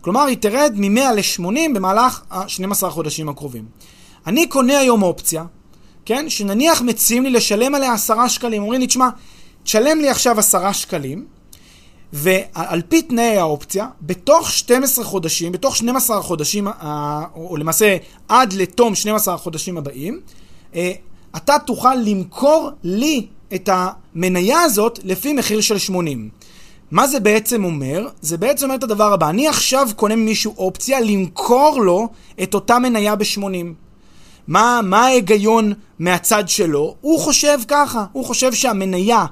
כלומר, 0.00 0.22
היא 0.22 0.36
תרד 0.36 0.72
מ-100 0.76 1.12
ל-80 1.12 1.74
במהלך 1.74 2.22
ה-12 2.30 2.90
חודשים 2.90 3.28
הקרובים. 3.28 3.64
אני 4.26 4.46
קונה 4.46 4.78
היום 4.78 5.02
אופציה, 5.02 5.44
כן, 6.04 6.30
שנניח 6.30 6.82
מציעים 6.82 7.22
לי 7.22 7.30
לשלם 7.30 7.74
עליה 7.74 7.92
10 7.92 8.28
שקלים. 8.28 8.62
אומרים 8.62 8.80
לי, 8.80 8.86
תשמע, 8.86 9.08
תשלם 9.62 9.98
לי 9.98 10.08
עכשיו 10.08 10.38
10 10.38 10.72
שקלים, 10.72 11.26
ועל 12.12 12.82
פי 12.88 13.02
תנאי 13.02 13.36
האופציה, 13.36 13.86
בתוך 14.02 14.50
12 14.50 15.04
חודשים, 15.04 15.52
בתוך 15.52 15.76
12 15.76 16.22
חודשים, 16.22 16.68
או 17.34 17.56
למעשה 17.56 17.96
עד 18.28 18.52
לתום 18.52 18.94
12 18.94 19.34
החודשים 19.34 19.78
הבאים, 19.78 20.20
אה, 20.74 20.92
אתה 21.36 21.58
תוכל 21.58 21.94
למכור 21.94 22.70
לי 22.82 23.26
את 23.54 23.68
המניה 23.72 24.60
הזאת 24.60 24.98
לפי 25.04 25.32
מחיר 25.32 25.60
של 25.60 25.78
80. 25.78 26.30
מה 26.90 27.06
זה 27.06 27.20
בעצם 27.20 27.64
אומר? 27.64 28.08
זה 28.20 28.38
בעצם 28.38 28.66
אומר 28.66 28.74
את 28.74 28.82
הדבר 28.82 29.12
הבא, 29.12 29.28
אני 29.28 29.48
עכשיו 29.48 29.88
קונה 29.96 30.16
ממישהו 30.16 30.54
אופציה 30.58 31.00
למכור 31.00 31.80
לו 31.80 32.08
את 32.42 32.54
אותה 32.54 32.78
מניה 32.78 33.16
ב-80. 33.16 33.40
מה, 34.48 34.80
מה 34.84 35.04
ההיגיון 35.04 35.72
מהצד 35.98 36.48
שלו? 36.48 36.94
הוא 37.00 37.20
חושב 37.20 37.58
ככה, 37.68 38.04
הוא 38.12 38.24
חושב 38.24 38.52
שהמניה 38.52 39.26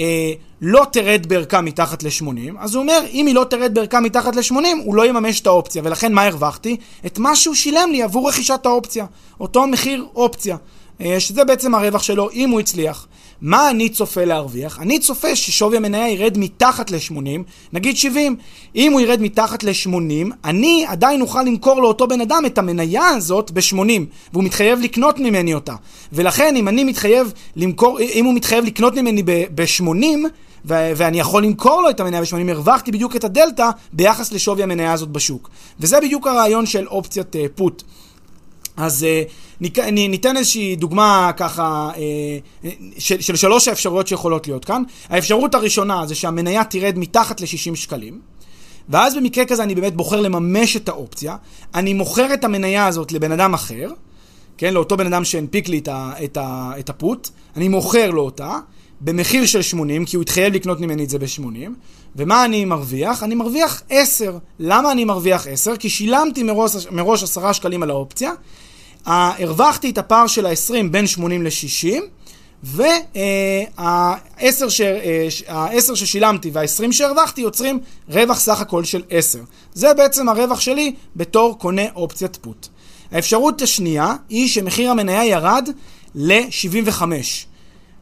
אה, 0.00 0.32
לא 0.60 0.86
תרד 0.92 1.26
בערכה 1.28 1.60
מתחת 1.60 2.02
ל-80, 2.02 2.52
אז 2.58 2.74
הוא 2.74 2.82
אומר, 2.82 3.00
אם 3.12 3.26
היא 3.26 3.34
לא 3.34 3.44
תרד 3.50 3.74
בערכה 3.74 4.00
מתחת 4.00 4.36
ל-80, 4.36 4.54
הוא 4.84 4.94
לא 4.94 5.06
יממש 5.06 5.40
את 5.40 5.46
האופציה, 5.46 5.82
ולכן 5.84 6.12
מה 6.12 6.24
הרווחתי? 6.24 6.76
את 7.06 7.18
מה 7.18 7.36
שהוא 7.36 7.54
שילם 7.54 7.88
לי 7.92 8.02
עבור 8.02 8.28
רכישת 8.28 8.66
האופציה. 8.66 9.06
אותו 9.40 9.66
מחיר 9.66 10.06
אופציה. 10.14 10.56
אה, 11.00 11.20
שזה 11.20 11.44
בעצם 11.44 11.74
הרווח 11.74 12.02
שלו, 12.02 12.30
אם 12.30 12.50
הוא 12.50 12.60
הצליח. 12.60 13.06
מה 13.42 13.70
אני 13.70 13.88
צופה 13.88 14.24
להרוויח? 14.24 14.78
אני 14.78 14.98
צופה 14.98 15.36
ששווי 15.36 15.76
המניה 15.76 16.08
ירד 16.08 16.38
מתחת 16.38 16.90
ל-80, 16.90 17.42
נגיד 17.72 17.96
70. 17.96 18.36
אם 18.76 18.92
הוא 18.92 19.00
ירד 19.00 19.22
מתחת 19.22 19.62
ל-80, 19.62 20.34
אני 20.44 20.84
עדיין 20.88 21.20
אוכל 21.20 21.42
למכור 21.42 21.82
לאותו 21.82 22.08
בן 22.08 22.20
אדם 22.20 22.42
את 22.46 22.58
המניה 22.58 23.08
הזאת 23.08 23.50
ב-80, 23.50 23.76
והוא 24.32 24.44
מתחייב 24.44 24.80
לקנות 24.80 25.18
ממני 25.18 25.54
אותה. 25.54 25.74
ולכן, 26.12 26.56
אם 26.56 26.68
אני 26.68 26.84
מתחייב 26.84 27.32
למכור, 27.56 28.00
אם 28.00 28.24
הוא 28.24 28.34
מתחייב 28.34 28.64
לקנות 28.64 28.94
ממני 28.96 29.22
ב-80, 29.54 29.84
ו- 30.64 30.92
ואני 30.96 31.20
יכול 31.20 31.44
למכור 31.44 31.82
לו 31.82 31.90
את 31.90 32.00
המניה 32.00 32.20
ב-80, 32.20 32.50
הרווחתי 32.50 32.92
בדיוק 32.92 33.16
את 33.16 33.24
הדלתא 33.24 33.70
ביחס 33.92 34.32
לשווי 34.32 34.62
המניה 34.62 34.92
הזאת 34.92 35.08
בשוק. 35.08 35.50
וזה 35.80 36.00
בדיוק 36.00 36.26
הרעיון 36.26 36.66
של 36.66 36.88
אופציית 36.88 37.36
פוט. 37.54 37.82
אז 38.80 39.06
uh, 39.60 39.62
ניתן 39.92 40.36
איזושהי 40.36 40.76
דוגמה 40.76 41.30
ככה 41.36 41.90
uh, 41.94 42.66
של, 42.98 43.20
של 43.20 43.36
שלוש 43.36 43.68
האפשרויות 43.68 44.06
שיכולות 44.06 44.46
להיות 44.46 44.64
כאן. 44.64 44.82
האפשרות 45.08 45.54
הראשונה 45.54 46.06
זה 46.06 46.14
שהמניה 46.14 46.64
תרד 46.64 46.98
מתחת 46.98 47.40
ל-60 47.40 47.74
שקלים. 47.74 48.20
ואז 48.88 49.16
במקרה 49.16 49.44
כזה 49.44 49.62
אני 49.62 49.74
באמת 49.74 49.94
בוחר 49.96 50.20
לממש 50.20 50.76
את 50.76 50.88
האופציה. 50.88 51.36
אני 51.74 51.94
מוכר 51.94 52.34
את 52.34 52.44
המניה 52.44 52.86
הזאת 52.86 53.12
לבן 53.12 53.32
אדם 53.32 53.54
אחר, 53.54 53.90
כן, 54.58 54.74
לאותו 54.74 54.96
בן 54.96 55.06
אדם 55.06 55.24
שהנפיק 55.24 55.68
לי 55.68 55.78
את, 55.78 55.88
ה, 55.88 56.12
את, 56.24 56.36
ה, 56.36 56.72
את 56.78 56.90
הפוט, 56.90 57.28
אני 57.56 57.68
מוכר 57.68 58.10
לו 58.10 58.22
אותה 58.22 58.58
במחיר 59.00 59.46
של 59.46 59.62
80, 59.62 60.04
כי 60.04 60.16
הוא 60.16 60.22
התחייב 60.22 60.54
לקנות 60.54 60.80
ממני 60.80 61.04
את 61.04 61.10
זה 61.10 61.18
ב-80. 61.18 61.70
ומה 62.16 62.44
אני 62.44 62.64
מרוויח? 62.64 63.22
אני 63.22 63.34
מרוויח 63.34 63.82
10. 63.90 64.38
למה 64.58 64.92
אני 64.92 65.04
מרוויח 65.04 65.46
10? 65.46 65.76
כי 65.76 65.88
שילמתי 65.88 66.42
מראש, 66.42 66.86
מראש 66.90 67.22
10 67.22 67.52
שקלים 67.52 67.82
על 67.82 67.90
האופציה, 67.90 68.32
הרווחתי 69.06 69.90
את 69.90 69.98
הפער 69.98 70.26
של 70.26 70.46
ה-20 70.46 70.74
בין 70.90 71.06
80 71.06 71.42
ל-60, 71.42 71.86
וה-10 72.62 74.68
ש... 74.68 74.80
אה, 74.80 75.26
ששילמתי 75.94 76.50
וה-20 76.52 76.92
שהרווחתי 76.92 77.40
יוצרים 77.40 77.78
רווח 78.08 78.40
סך 78.40 78.60
הכל 78.60 78.84
של 78.84 79.02
10. 79.10 79.38
זה 79.74 79.94
בעצם 79.94 80.28
הרווח 80.28 80.60
שלי 80.60 80.94
בתור 81.16 81.58
קונה 81.58 81.82
אופציית 81.94 82.36
פוט. 82.36 82.66
האפשרות 83.12 83.62
השנייה 83.62 84.14
היא 84.28 84.48
שמחיר 84.48 84.90
המניה 84.90 85.24
ירד 85.24 85.68
ל-75. 86.14 87.02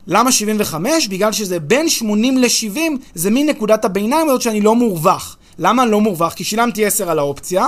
למה 0.07 0.33
75? 0.33 1.09
בגלל 1.09 1.33
שזה 1.33 1.61
בין 1.61 1.89
80 1.89 2.39
ל-70, 2.39 2.79
זה 3.15 3.31
מין 3.31 3.49
נקודת 3.49 3.85
הביניים 3.85 4.29
הזאת 4.29 4.43
שאני 4.43 4.61
לא 4.61 4.75
מורווח. 4.75 5.37
למה 5.59 5.87
לא 5.87 6.01
מורווח? 6.01 6.33
כי 6.33 6.45
שילמתי 6.45 6.87
10 6.87 7.11
על 7.11 7.19
האופציה, 7.19 7.67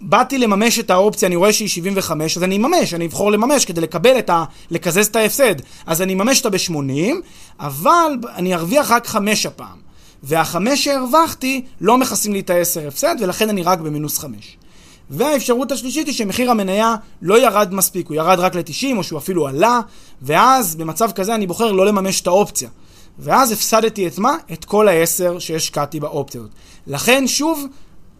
באתי 0.00 0.38
לממש 0.38 0.78
את 0.78 0.90
האופציה, 0.90 1.26
אני 1.26 1.36
רואה 1.36 1.52
שהיא 1.52 1.68
75, 1.68 2.36
אז 2.36 2.42
אני 2.42 2.56
אממש, 2.56 2.94
אני 2.94 3.06
אבחור 3.06 3.32
לממש 3.32 3.64
כדי 3.64 3.80
לקבל 3.80 4.18
את 4.18 4.30
ה... 4.30 4.44
לקזז 4.70 5.06
את 5.06 5.16
ההפסד. 5.16 5.54
אז 5.86 6.02
אני 6.02 6.12
אממש 6.12 6.44
אותה 6.44 6.50
ב-80, 6.50 7.14
אבל 7.60 8.12
אני 8.34 8.54
ארוויח 8.54 8.90
רק 8.90 9.06
5 9.06 9.46
הפעם. 9.46 9.90
והחמש 10.22 10.84
שהרווחתי 10.84 11.64
לא 11.80 11.98
מכסים 11.98 12.32
לי 12.32 12.40
את 12.40 12.50
ה-10 12.50 12.88
הפסד, 12.88 13.16
ולכן 13.20 13.48
אני 13.48 13.62
רק 13.62 13.78
במינוס 13.78 14.18
5. 14.18 14.56
והאפשרות 15.10 15.72
השלישית 15.72 16.06
היא 16.06 16.14
שמחיר 16.14 16.50
המניה 16.50 16.96
לא 17.22 17.38
ירד 17.42 17.74
מספיק, 17.74 18.08
הוא 18.08 18.16
ירד 18.16 18.38
רק 18.38 18.54
ל-90 18.54 18.96
או 18.96 19.04
שהוא 19.04 19.18
אפילו 19.18 19.46
עלה, 19.46 19.80
ואז 20.22 20.76
במצב 20.76 21.10
כזה 21.12 21.34
אני 21.34 21.46
בוחר 21.46 21.72
לא 21.72 21.86
לממש 21.86 22.20
את 22.20 22.26
האופציה. 22.26 22.68
ואז 23.18 23.52
הפסדתי 23.52 24.06
את 24.06 24.18
מה? 24.18 24.36
את 24.52 24.64
כל 24.64 24.88
ה-10 24.88 25.40
שהשקעתי 25.40 26.00
באופציה 26.00 26.40
הזאת. 26.40 26.50
לכן 26.86 27.26
שוב, 27.26 27.66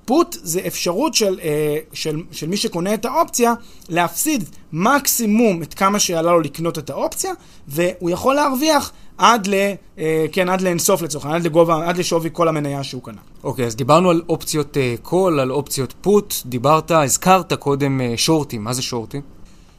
פוט 0.05 0.37
זה 0.43 0.61
אפשרות 0.67 1.15
של, 1.15 1.39
אה, 1.43 1.77
של, 1.93 2.23
של 2.33 2.49
מי 2.49 2.57
שקונה 2.57 2.95
את 2.95 3.05
האופציה 3.05 3.55
להפסיד 3.89 4.45
מקסימום 4.73 5.63
את 5.63 5.75
כמה 5.75 5.99
שעלה 5.99 6.33
לו 6.33 6.41
לקנות 6.41 6.79
את 6.79 6.91
האופציה, 6.91 7.33
והוא 7.69 8.11
יכול 8.11 8.35
להרוויח 8.35 8.93
עד, 9.19 9.47
ל, 9.47 9.55
אה, 9.99 10.27
כן, 10.33 10.49
עד 10.49 10.61
לאינסוף 10.61 11.03
לצורך 11.03 11.25
העניין, 11.25 11.41
עד 11.41 11.47
לגובה, 11.47 11.89
עד 11.89 11.97
לשווי 11.97 12.31
כל 12.33 12.49
המניה 12.49 12.85
שהוא 12.85 13.03
קנה. 13.03 13.21
אוקיי, 13.45 13.65
okay, 13.65 13.67
אז 13.67 13.77
דיברנו 13.77 14.11
על 14.11 14.23
אופציות 14.29 14.77
קול, 15.03 15.39
אה, 15.39 15.43
על 15.43 15.51
אופציות 15.51 15.95
פוט, 16.01 16.35
דיברת, 16.47 16.91
הזכרת 16.91 17.53
קודם 17.53 18.01
אה, 18.01 18.13
שורטים, 18.17 18.65
מה 18.65 18.73
זה 18.73 18.83
שורטים? 18.83 19.21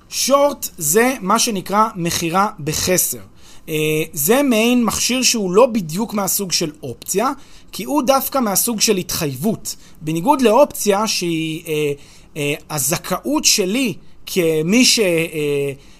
שורט 0.09 0.69
זה 0.77 1.13
מה 1.21 1.39
שנקרא 1.39 1.87
מכירה 1.95 2.49
בחסר. 2.59 3.19
Uh, 3.67 3.71
זה 4.13 4.43
מעין 4.43 4.85
מכשיר 4.85 5.23
שהוא 5.23 5.51
לא 5.51 5.65
בדיוק 5.65 6.13
מהסוג 6.13 6.51
של 6.51 6.71
אופציה, 6.83 7.31
כי 7.71 7.83
הוא 7.83 8.03
דווקא 8.03 8.39
מהסוג 8.39 8.81
של 8.81 8.97
התחייבות. 8.97 9.75
בניגוד 10.01 10.41
לאופציה 10.41 11.07
שהיא 11.07 11.63
uh, 11.63 11.67
uh, 12.33 12.37
הזכאות 12.69 13.45
שלי 13.45 13.93
כמי 14.25 14.85
ש... 14.85 14.99
Uh, 14.99 15.01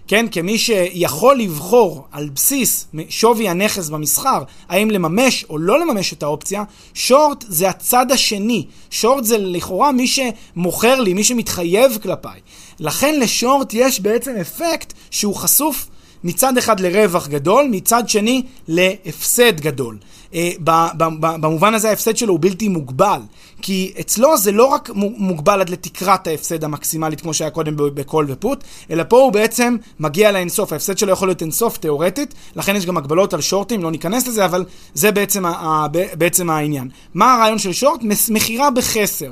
כן, 0.08 0.26
כמי 0.32 0.58
שיכול 0.58 1.38
לבחור 1.40 2.08
על 2.12 2.30
בסיס 2.30 2.88
שווי 3.10 3.50
הנכס 3.50 3.90
במסחר, 3.90 4.44
האם 4.70 4.92
לממש 4.92 5.46
או 5.50 5.58
לא 5.58 5.80
לממש 5.80 6.14
את 6.14 6.24
האופציה, 6.24 6.64
שורט 6.94 7.46
זה 7.48 7.70
הצד 7.70 8.12
השני. 8.12 8.66
שורט 8.90 9.24
זה 9.24 9.38
לכאורה 9.38 9.92
מי 9.92 10.08
שמוכר 10.08 11.00
לי, 11.02 11.14
מי 11.14 11.24
שמתחייב 11.24 11.98
כלפיי. 12.04 12.40
לכן 12.80 13.20
לשורט 13.20 13.74
יש 13.74 14.00
בעצם 14.00 14.36
אפקט 14.42 14.94
שהוא 15.12 15.36
חשוף 15.36 15.88
מצד 16.24 16.58
אחד 16.58 16.80
לרווח 16.80 17.28
גדול, 17.28 17.68
מצד 17.72 18.10
שני 18.10 18.44
להפסד 18.68 19.60
גדול. 19.60 19.98
אה, 20.34 20.52
במובן 21.20 21.74
הזה 21.74 21.90
ההפסד 21.90 22.18
שלו 22.18 22.34
הוא 22.34 22.40
בלתי 22.42 22.68
מוגבל. 22.68 23.20
כי 23.62 23.94
אצלו 24.00 24.38
זה 24.38 24.52
לא 24.52 24.66
רק 24.66 24.90
מוגבל 24.96 25.62
עד 25.62 25.70
לתקרת 25.70 26.28
ההפסד 26.28 26.64
המקסימלית 26.64 27.22
כמו 27.22 27.34
שהיה 27.34 27.50
קודם 27.50 27.76
בקול 27.78 28.26
ופוט, 28.30 28.64
אלא 28.92 29.04
פה 29.08 29.20
הוא 29.20 29.32
בעצם 29.32 29.76
מגיע 30.00 30.32
לאינסוף. 30.32 30.74
ההפסד 30.74 30.98
שלו 30.98 31.12
יכול 31.12 31.28
להיות 31.28 31.42
אינסוף 31.42 31.78
תיאורטית, 31.78 32.34
לכן 32.56 32.76
יש 32.76 32.86
גם 32.86 32.98
הגבלות 32.98 33.34
על 33.34 33.42
שורטים, 33.42 33.84
לא 33.84 33.92
ניכנס 33.92 34.28
לזה, 34.28 34.46
אבל 34.46 34.66
זה 34.94 35.12
בעצם, 35.12 35.44
בעצם 36.14 36.50
העניין. 36.50 36.90
מה 37.14 37.34
הרעיון 37.34 37.60
של 37.60 37.74
שורט? 37.74 38.02
מכירה 38.30 38.72
בחסר. 38.72 39.32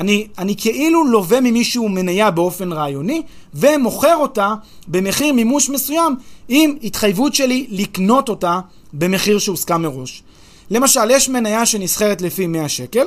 אני, 0.00 0.26
אני 0.38 0.56
כאילו 0.56 1.04
לווה 1.04 1.40
ממישהו 1.40 1.88
מניה 1.88 2.30
באופן 2.30 2.72
רעיוני, 2.72 3.22
ומוכר 3.54 4.16
אותה 4.16 4.54
במחיר 4.88 5.32
מימוש 5.32 5.70
מסוים, 5.70 6.16
עם 6.48 6.76
התחייבות 6.82 7.34
שלי 7.34 7.66
לקנות 7.70 8.28
אותה 8.28 8.60
במחיר 8.92 9.38
שהוסכם 9.38 9.82
מראש. 9.82 10.22
למשל, 10.70 11.10
יש 11.10 11.28
מניה 11.28 11.66
שנסחרת 11.66 12.22
לפי 12.22 12.46
100 12.46 12.68
שקל, 12.68 13.06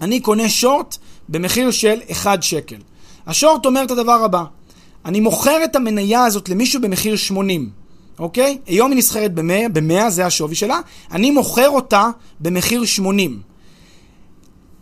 אני 0.00 0.20
קונה 0.20 0.48
שורט 0.48 0.96
במחיר 1.28 1.70
של 1.70 2.00
1 2.12 2.42
שקל. 2.42 2.76
השורט 3.26 3.66
אומר 3.66 3.84
את 3.84 3.90
הדבר 3.90 4.24
הבא, 4.24 4.44
אני 5.04 5.20
מוכר 5.20 5.64
את 5.64 5.76
המניה 5.76 6.24
הזאת 6.24 6.48
למישהו 6.48 6.80
במחיר 6.80 7.16
80, 7.16 7.70
אוקיי? 8.18 8.58
היום 8.66 8.90
היא 8.90 8.98
נסחרת 8.98 9.34
ב-100, 9.34 9.68
ב-100 9.72 10.08
זה 10.08 10.26
השווי 10.26 10.54
שלה, 10.54 10.80
אני 11.12 11.30
מוכר 11.30 11.68
אותה 11.68 12.10
במחיר 12.40 12.84
80. 12.84 13.47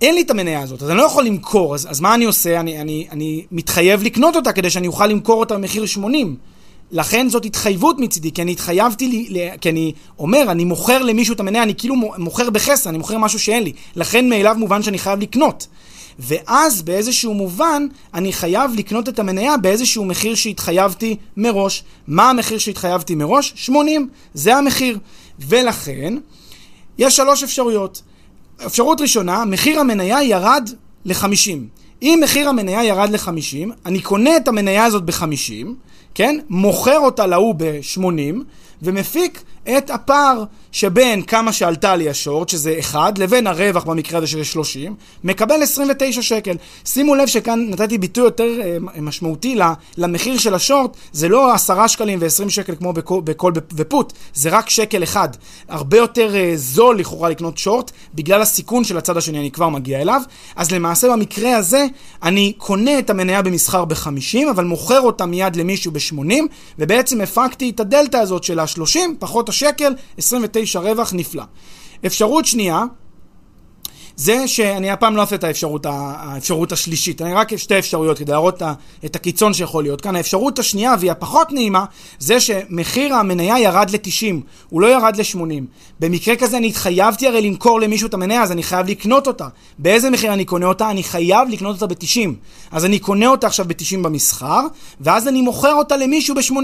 אין 0.00 0.14
לי 0.14 0.22
את 0.22 0.30
המניה 0.30 0.62
הזאת, 0.62 0.82
אז 0.82 0.90
אני 0.90 0.98
לא 0.98 1.02
יכול 1.02 1.24
למכור, 1.24 1.74
אז, 1.74 1.87
אז 1.90 2.00
מה 2.00 2.14
אני 2.14 2.24
עושה? 2.24 2.61
אני, 2.61 2.80
אני, 2.80 3.06
אני 3.11 3.46
מתחייב 3.52 4.02
לקנות 4.02 4.37
אותה 4.37 4.52
כדי 4.52 4.70
שאני 4.70 4.87
אוכל 4.87 5.06
למכור 5.06 5.40
אותה 5.40 5.54
במחיר 5.54 5.87
80. 5.87 6.37
לכן 6.90 7.28
זאת 7.28 7.44
התחייבות 7.44 7.98
מצידי, 7.98 8.32
כי 8.32 8.42
אני 8.42 8.52
התחייבתי, 8.52 9.09
לי, 9.09 9.50
כי 9.61 9.70
אני 9.70 9.92
אומר, 10.18 10.44
אני 10.50 10.64
מוכר 10.64 11.02
למישהו 11.02 11.35
את 11.35 11.40
המניה, 11.40 11.62
אני 11.62 11.74
כאילו 11.74 11.94
מוכר 12.18 12.50
בחסר, 12.50 12.90
אני 12.90 12.98
מוכר 12.98 13.18
משהו 13.18 13.38
שאין 13.38 13.62
לי. 13.62 13.72
לכן 13.96 14.28
מאליו 14.28 14.56
מובן 14.59 14.82
שאני 14.82 14.98
חייב 14.98 15.20
לקנות. 15.20 15.66
ואז 16.18 16.82
באיזשהו 16.82 17.35
מובן, 17.35 17.87
אני 18.14 18.32
חייב 18.32 18.70
לקנות 18.76 19.09
את 19.09 19.18
המניה 19.18 19.56
באיזשהו 19.56 20.04
מחיר 20.04 20.35
שהתחייבתי 20.35 21.16
מראש. 21.37 21.85
מה 22.06 22.30
המחיר 22.30 22.59
שהתחייבתי 22.59 23.14
מראש? 23.14 23.52
80. 23.56 24.09
זה 24.35 24.56
המחיר. 24.56 24.98
ולכן, 25.38 26.14
יש 26.98 27.16
שלוש 27.16 27.42
אפשרויות. 27.42 28.02
אפשרות 28.66 29.01
ראשונה, 29.01 29.45
מחיר 29.45 29.81
המניה 29.81 30.23
ירד 30.23 30.71
ל-50. 31.05 31.59
אם 32.03 32.21
מחיר 32.23 32.49
המניה 32.49 32.85
ירד 32.85 33.11
ל-50, 33.11 33.73
אני 33.87 34.01
קונה 34.01 34.37
את 34.37 34.49
המניה 34.49 34.85
הזאת 34.85 35.05
ב-50, 35.05 35.66
כן? 36.14 36.38
מוכר 36.49 36.99
אותה 36.99 37.27
להוא 37.27 37.55
ב-80, 37.59 38.37
ומפיק 38.83 39.42
את 39.79 39.90
הפער 39.90 40.45
שבין 40.76 41.22
כמה 41.22 41.52
שעלתה 41.52 41.96
לי 41.96 42.08
השורט, 42.08 42.48
שזה 42.48 42.76
1, 42.80 43.18
לבין 43.18 43.46
הרווח 43.46 43.84
במקרה 43.84 44.18
הזה 44.18 44.26
שזה 44.26 44.44
30, 44.44 44.94
מקבל 45.24 45.62
29 45.62 46.22
שקל. 46.22 46.56
שימו 46.84 47.14
לב 47.14 47.26
שכאן 47.26 47.66
נתתי 47.70 47.98
ביטוי 47.98 48.24
יותר 48.24 48.60
אה, 48.64 48.76
משמעותי 49.00 49.58
למחיר 49.96 50.38
של 50.38 50.54
השורט, 50.54 50.96
זה 51.12 51.28
לא 51.28 51.52
10 51.52 51.86
שקלים 51.86 52.18
ו-20 52.22 52.48
שקל 52.48 52.74
כמו 52.74 52.92
בכל, 52.92 53.20
בכל 53.24 53.52
ופוט, 53.74 54.12
זה 54.34 54.50
רק 54.50 54.70
שקל 54.70 55.02
אחד. 55.02 55.28
הרבה 55.68 55.96
יותר 55.96 56.34
uh, 56.34 56.56
זול 56.56 56.98
לכאורה 56.98 57.28
לקנות 57.28 57.58
שורט, 57.58 57.90
בגלל 58.14 58.42
הסיכון 58.42 58.84
של 58.84 58.98
הצד 58.98 59.16
השני, 59.16 59.38
אני 59.38 59.50
כבר 59.50 59.68
מגיע 59.68 60.00
אליו. 60.00 60.22
אז 60.56 60.70
למעשה 60.70 61.08
במקרה 61.08 61.56
הזה, 61.56 61.86
אני 62.22 62.52
קונה 62.58 62.98
את 62.98 63.10
המניה 63.10 63.42
במסחר 63.42 63.84
ב-50, 63.84 64.50
אבל 64.50 64.64
מוכר 64.64 65.00
אותה 65.00 65.26
מיד 65.26 65.56
למישהו 65.56 65.92
ב-80, 65.92 66.34
ובעצם 66.78 67.20
הפקתי 67.20 67.70
את 67.70 67.80
הדלתא 67.80 68.16
הזאת 68.16 68.44
של 68.44 68.58
ה-30, 68.58 68.98
פחות 69.18 69.48
השקל, 69.48 69.94
29 70.18 70.65
רווח 70.74 71.12
נפלא. 71.14 71.42
אפשרות 72.07 72.46
שנייה, 72.46 72.85
זה 74.16 74.48
שאני 74.48 74.90
הפעם 74.90 75.16
לא 75.16 75.20
אעשה 75.20 75.35
את 75.35 75.44
האפשרות, 75.44 75.87
האפשרות 75.88 76.72
השלישית, 76.72 77.22
אני 77.22 77.35
רק 77.35 77.57
שתי 77.57 77.79
אפשרויות 77.79 78.18
כדי 78.18 78.33
להראות 78.33 78.62
את 79.05 79.16
הקיצון 79.16 79.55
שיכול 79.55 79.85
להיות 79.85 80.00
כאן. 80.00 80.16
האפשרות 80.16 80.59
השנייה, 80.59 80.94
והיא 80.98 81.11
הפחות 81.11 81.52
נעימה, 81.52 81.85
זה 82.18 82.40
שמחיר 82.40 83.14
המניה 83.14 83.59
ירד 83.59 83.90
ל-90, 83.90 84.35
הוא 84.68 84.81
לא 84.81 84.87
ירד 84.87 85.16
ל-80. 85.16 85.62
במקרה 86.00 86.37
כזה 86.37 86.57
אני 86.57 86.68
התחייבתי 86.68 87.26
הרי 87.26 87.42
למכור 87.42 87.81
למישהו 87.81 88.09
את 88.09 88.14
המניה, 88.14 88.42
אז 88.42 88.52
אני 88.52 88.62
חייב 88.62 88.87
לקנות 88.88 89.26
אותה. 89.26 89.48
באיזה 89.79 90.11
מחיר 90.11 90.33
אני 90.33 90.44
קונה 90.44 90.66
אותה? 90.66 90.90
אני 90.90 91.02
חייב 91.02 91.48
לקנות 91.48 91.83
אותה 91.83 91.94
ב-90. 91.94 92.31
אז 92.70 92.85
אני 92.85 92.98
קונה 92.98 93.26
אותה 93.26 93.46
עכשיו 93.46 93.66
ב-90 93.68 93.98
במסחר, 94.02 94.61
ואז 95.00 95.29
אני 95.29 95.42
מוכר 95.42 95.72
אותה 95.72 95.96
למישהו 95.96 96.35
ב-80. 96.35 96.57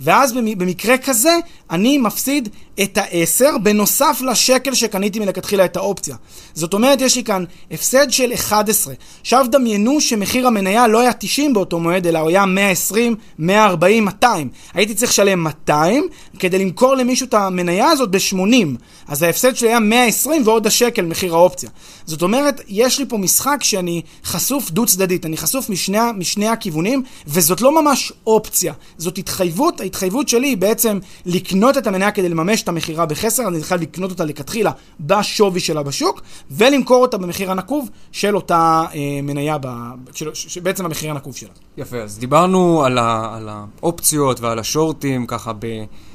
ואז 0.00 0.32
במקרה 0.32 0.98
כזה, 0.98 1.36
אני 1.70 1.98
מפסיד 1.98 2.48
את 2.82 2.98
ה-10 2.98 3.58
בנוסף 3.58 4.20
לשקל 4.30 4.74
שקניתי 4.74 5.18
מלכתחילה 5.18 5.64
את 5.64 5.76
האופציה. 5.76 6.16
זאת 6.54 6.74
אומרת, 6.74 6.91
יש 7.00 7.16
לי 7.16 7.24
כאן 7.24 7.44
הפסד 7.70 8.10
של 8.10 8.32
11. 8.34 8.94
עכשיו 9.20 9.46
דמיינו 9.50 10.00
שמחיר 10.00 10.46
המניה 10.46 10.86
לא 10.88 11.00
היה 11.00 11.12
90 11.12 11.52
באותו 11.52 11.80
מועד, 11.80 12.06
אלא 12.06 12.18
הוא 12.18 12.28
היה 12.28 12.46
120, 12.46 13.16
140, 13.38 14.04
200. 14.04 14.48
הייתי 14.74 14.94
צריך 14.94 15.10
לשלם 15.10 15.40
200 15.40 16.08
כדי 16.42 16.58
למכור 16.58 16.94
למישהו 16.94 17.26
את 17.26 17.34
המניה 17.34 17.90
הזאת 17.90 18.10
ב-80. 18.10 18.78
אז 19.08 19.22
ההפסד 19.22 19.56
שלי 19.56 19.68
היה 19.68 19.80
120 19.80 20.42
ועוד 20.46 20.66
השקל 20.66 21.04
מחיר 21.04 21.34
האופציה. 21.34 21.70
זאת 22.06 22.22
אומרת, 22.22 22.60
יש 22.68 22.98
לי 22.98 23.06
פה 23.08 23.18
משחק 23.18 23.58
שאני 23.62 24.02
חשוף 24.24 24.70
דו 24.70 24.86
צדדית, 24.86 25.26
אני 25.26 25.36
חשוף 25.36 25.70
משני, 25.70 25.98
משני 26.16 26.48
הכיוונים, 26.48 27.02
וזאת 27.26 27.60
לא 27.60 27.82
ממש 27.82 28.12
אופציה, 28.26 28.72
זאת 28.98 29.18
התחייבות, 29.18 29.80
ההתחייבות 29.80 30.28
שלי 30.28 30.48
היא 30.48 30.56
בעצם 30.56 30.98
לקנות 31.26 31.78
את 31.78 31.86
המניה 31.86 32.10
כדי 32.10 32.28
לממש 32.28 32.62
את 32.62 32.68
המכירה 32.68 33.06
בחסר, 33.06 33.48
אני 33.48 33.62
חייב 33.62 33.80
לקנות 33.80 34.10
אותה 34.10 34.24
לכתחילה 34.24 34.70
בשווי 35.00 35.60
שלה 35.60 35.82
בשוק, 35.82 36.22
ולמכור 36.50 37.02
אותה 37.02 37.18
במחיר 37.18 37.50
הנקוב 37.50 37.88
של 38.12 38.36
אותה 38.36 38.84
אה, 38.94 39.20
מניה, 39.22 39.56
ב, 39.60 39.68
של, 40.14 40.30
בעצם 40.62 40.84
המחיר 40.84 41.10
הנקוב 41.10 41.36
שלה. 41.36 41.50
יפה, 41.76 41.96
אז 41.96 42.18
דיברנו 42.18 42.84
על, 42.84 42.98
ה, 42.98 43.36
על 43.36 43.48
האופציות 43.48 44.40
ועל 44.40 44.58
השורטים, 44.58 45.26
ככה 45.26 45.52
ב... 45.52 45.66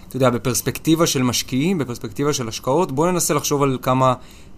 אתה 0.07 0.15
יודע, 0.15 0.29
בפרספקטיבה 0.29 1.07
של 1.07 1.23
משקיעים, 1.23 1.77
בפרספקטיבה 1.77 2.33
של 2.33 2.47
השקעות, 2.47 2.91
בואו 2.91 3.11
ננסה 3.11 3.33
לחשוב 3.33 3.63
על 3.63 3.77
כמה 3.81 4.13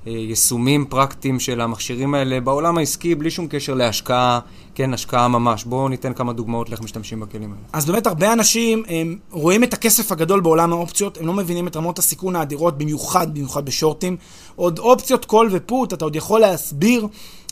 אה, 0.07 0.11
יישומים 0.11 0.85
פרקטיים 0.85 1.39
של 1.39 1.61
המכשירים 1.61 2.13
האלה 2.13 2.39
בעולם 2.39 2.77
העסקי, 2.77 3.15
בלי 3.15 3.31
שום 3.31 3.47
קשר 3.49 3.73
להשקעה, 3.73 4.39
כן, 4.75 4.93
השקעה 4.93 5.27
ממש. 5.27 5.63
בואו 5.63 5.89
ניתן 5.89 6.13
כמה 6.13 6.33
דוגמאות 6.33 6.69
לאיך 6.69 6.81
משתמשים 6.81 7.19
בכלים 7.19 7.51
האלה. 7.51 7.61
אז 7.73 7.85
באמת 7.85 8.07
הרבה 8.07 8.33
אנשים 8.33 8.83
הם 8.87 9.17
רואים 9.31 9.63
את 9.63 9.73
הכסף 9.73 10.11
הגדול 10.11 10.39
בעולם 10.39 10.73
האופציות, 10.73 11.17
הם 11.17 11.27
לא 11.27 11.33
מבינים 11.33 11.67
את 11.67 11.75
רמות 11.75 11.99
הסיכון 11.99 12.35
האדירות, 12.35 12.77
במיוחד, 12.77 13.33
במיוחד 13.33 13.65
בשורטים. 13.65 14.17
עוד 14.55 14.79
אופציות 14.79 15.25
קול 15.25 15.49
ופוט, 15.51 15.93
אתה 15.93 16.05
עוד 16.05 16.15
יכול 16.15 16.39
להסביר 16.39 17.07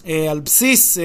אה, 0.07 0.31
על 0.31 0.39
בסיס, 0.39 0.97
אה, 0.97 1.03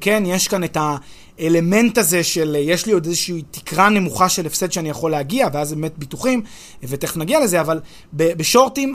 כן, 0.00 0.22
יש 0.26 0.48
כאן 0.48 0.64
את 0.64 0.76
ה... 0.76 0.96
האלמנט 1.38 1.98
הזה 1.98 2.24
של 2.24 2.56
יש 2.60 2.86
לי 2.86 2.92
עוד 2.92 3.06
איזושהי 3.06 3.42
תקרה 3.50 3.88
נמוכה 3.88 4.28
של 4.28 4.46
הפסד 4.46 4.72
שאני 4.72 4.88
יכול 4.88 5.10
להגיע, 5.10 5.48
ואז 5.52 5.74
באמת 5.74 5.98
ביטוחים, 5.98 6.42
ותכף 6.82 7.16
נגיע 7.16 7.40
לזה, 7.40 7.60
אבל 7.60 7.80
בשורטים 8.12 8.94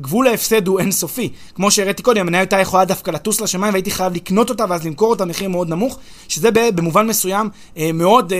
גבול 0.00 0.28
ההפסד 0.28 0.66
הוא 0.66 0.80
אינסופי. 0.80 1.32
כמו 1.54 1.70
שהראיתי 1.70 2.02
קודם, 2.02 2.20
המניה 2.20 2.40
הייתה 2.40 2.60
יכולה 2.60 2.84
דווקא 2.84 3.10
לטוס 3.10 3.40
לשמיים 3.40 3.74
והייתי 3.74 3.90
חייב 3.90 4.12
לקנות 4.14 4.50
אותה 4.50 4.64
ואז 4.68 4.86
למכור 4.86 5.10
אותה 5.10 5.24
במחיר 5.24 5.48
מאוד 5.48 5.68
נמוך, 5.68 5.98
שזה 6.28 6.48
במובן 6.50 7.06
מסוים 7.06 7.48
אה, 7.76 7.90
מאוד, 7.94 8.32
אה, 8.32 8.38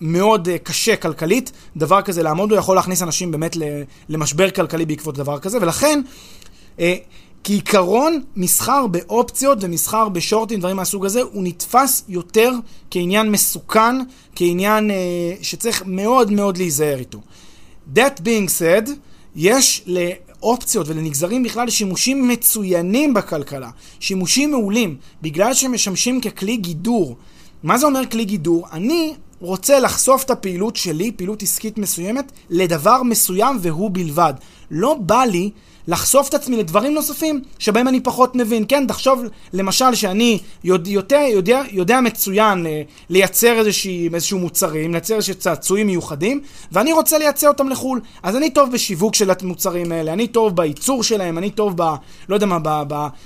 מאוד 0.00 0.48
אה, 0.48 0.58
קשה 0.58 0.96
כלכלית. 0.96 1.52
דבר 1.76 2.02
כזה 2.02 2.22
לעמוד, 2.22 2.50
הוא 2.50 2.58
יכול 2.58 2.76
להכניס 2.76 3.02
אנשים 3.02 3.30
באמת 3.30 3.56
למשבר 4.08 4.50
כלכלי 4.50 4.86
בעקבות 4.86 5.18
דבר 5.18 5.38
כזה, 5.38 5.58
ולכן... 5.60 6.00
כעיקרון, 7.44 8.20
מסחר 8.36 8.86
באופציות 8.86 9.58
ומסחר 9.60 10.08
בשורטים, 10.08 10.60
דברים 10.60 10.76
מהסוג 10.76 11.06
הזה, 11.06 11.22
הוא 11.22 11.44
נתפס 11.44 12.04
יותר 12.08 12.52
כעניין 12.90 13.30
מסוכן, 13.30 13.96
כעניין 14.34 14.90
אה, 14.90 14.96
שצריך 15.42 15.82
מאוד 15.86 16.30
מאוד 16.30 16.56
להיזהר 16.56 16.98
איתו. 16.98 17.20
That 17.94 18.20
being 18.20 18.48
said, 18.58 18.90
יש 19.36 19.84
לאופציות 19.86 20.88
ולנגזרים 20.88 21.42
בכלל 21.42 21.70
שימושים 21.70 22.28
מצוינים 22.28 23.14
בכלכלה, 23.14 23.70
שימושים 24.00 24.50
מעולים, 24.50 24.96
בגלל 25.22 25.54
שהם 25.54 25.72
משמשים 25.72 26.20
ככלי 26.20 26.56
גידור. 26.56 27.16
מה 27.62 27.78
זה 27.78 27.86
אומר 27.86 28.06
כלי 28.06 28.24
גידור? 28.24 28.66
אני 28.72 29.14
רוצה 29.40 29.80
לחשוף 29.80 30.24
את 30.24 30.30
הפעילות 30.30 30.76
שלי, 30.76 31.12
פעילות 31.12 31.42
עסקית 31.42 31.78
מסוימת, 31.78 32.32
לדבר 32.50 33.02
מסוים 33.02 33.56
והוא 33.60 33.90
בלבד. 33.92 34.34
לא 34.70 34.94
בא 34.94 35.24
לי 35.24 35.50
לחשוף 35.88 36.28
את 36.28 36.34
עצמי 36.34 36.56
לדברים 36.56 36.94
נוספים 36.94 37.40
שבהם 37.58 37.88
אני 37.88 38.00
פחות 38.00 38.34
מבין. 38.34 38.64
כן, 38.68 38.86
תחשוב 38.86 39.22
למשל 39.52 39.94
שאני 39.94 40.38
יודע, 40.64 41.20
יודע, 41.32 41.62
יודע 41.70 42.00
מצוין 42.00 42.66
אה, 42.66 42.82
לייצר 43.10 43.58
איזושהי, 43.58 44.08
איזשהו 44.14 44.38
מוצרים, 44.38 44.92
לייצר 44.92 45.14
איזשהו 45.14 45.34
צעצועים 45.34 45.86
מיוחדים, 45.86 46.40
ואני 46.72 46.92
רוצה 46.92 47.18
לייצר 47.18 47.48
אותם 47.48 47.68
לחו"ל. 47.68 48.00
אז 48.22 48.36
אני 48.36 48.50
טוב 48.50 48.72
בשיווק 48.72 49.14
של 49.14 49.30
המוצרים 49.42 49.92
האלה, 49.92 50.12
אני 50.12 50.26
טוב 50.26 50.56
בייצור 50.56 51.02
שלהם, 51.02 51.38
אני 51.38 51.50
טוב 51.50 51.72
ב... 51.76 51.94
לא 52.28 52.34
יודע 52.34 52.46
מה, 52.46 52.84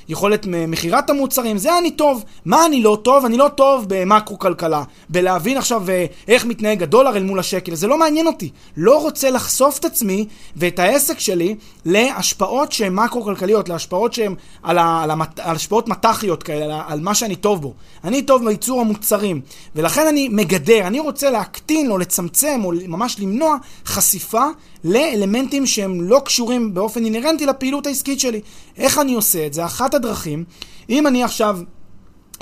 ביכולת 0.09 0.47
מכירת 0.47 1.11
המוצרים, 1.11 1.59
זה 1.59 1.79
אני 1.79 1.91
טוב. 1.91 2.25
מה 2.45 2.67
אני 2.67 2.83
לא 2.83 2.99
טוב? 3.03 3.25
אני 3.25 3.37
לא 3.37 3.49
טוב 3.55 3.85
במקרו-כלכלה, 3.89 4.83
בלהבין 5.09 5.57
עכשיו 5.57 5.91
אה, 5.91 6.07
איך 6.29 6.45
מתנהג 6.45 6.83
הדולר 6.83 7.17
אל 7.17 7.23
מול 7.23 7.39
השקל, 7.39 7.75
זה 7.75 7.87
לא 7.87 7.99
מעניין 7.99 8.27
אותי. 8.27 8.51
לא 8.77 9.03
רוצה 9.03 9.31
לחשוף 9.31 9.79
את 9.79 9.85
עצמי 9.85 10.27
ואת 10.57 10.79
העסק 10.79 11.19
שלי 11.19 11.55
להשפעות. 11.85 12.48
להשפעות 12.49 12.73
שהן 12.73 12.95
מקרו-כלכליות, 12.95 13.69
להשפעות 13.69 14.13
שהן 14.13 14.35
על, 14.63 14.79
על, 14.79 15.11
המת, 15.11 15.41
על 15.41 15.57
השפעות 15.57 15.89
מט"חיות 15.89 16.43
כאלה, 16.43 16.65
על, 16.65 16.81
על 16.87 17.01
מה 17.01 17.15
שאני 17.15 17.37
טוב 17.37 17.63
בו. 17.63 17.75
אני 18.05 18.23
טוב 18.23 18.45
בייצור 18.45 18.81
המוצרים, 18.81 19.41
ולכן 19.77 20.07
אני 20.07 20.29
מגדר, 20.29 20.87
אני 20.87 21.01
רוצה 21.01 21.31
להקטין 21.31 21.91
או 21.91 21.99
לצמצם 21.99 22.61
או 22.65 22.73
ממש 22.89 23.21
למנוע 23.21 23.57
חשיפה 23.87 24.45
לאלמנטים 24.85 25.67
שהם 25.67 26.01
לא 26.01 26.21
קשורים 26.25 26.75
באופן 26.75 27.05
אינהרנטי 27.05 27.47
לפעילות 27.47 27.87
העסקית 27.87 28.21
שלי. 28.21 28.41
איך 28.77 28.99
אני 28.99 29.15
עושה 29.15 29.47
את 29.47 29.55
זה? 29.55 29.65
אחת 29.65 29.95
הדרכים, 29.95 30.45
אם 30.91 31.07
אני 31.07 31.25
עכשיו... 31.25 31.59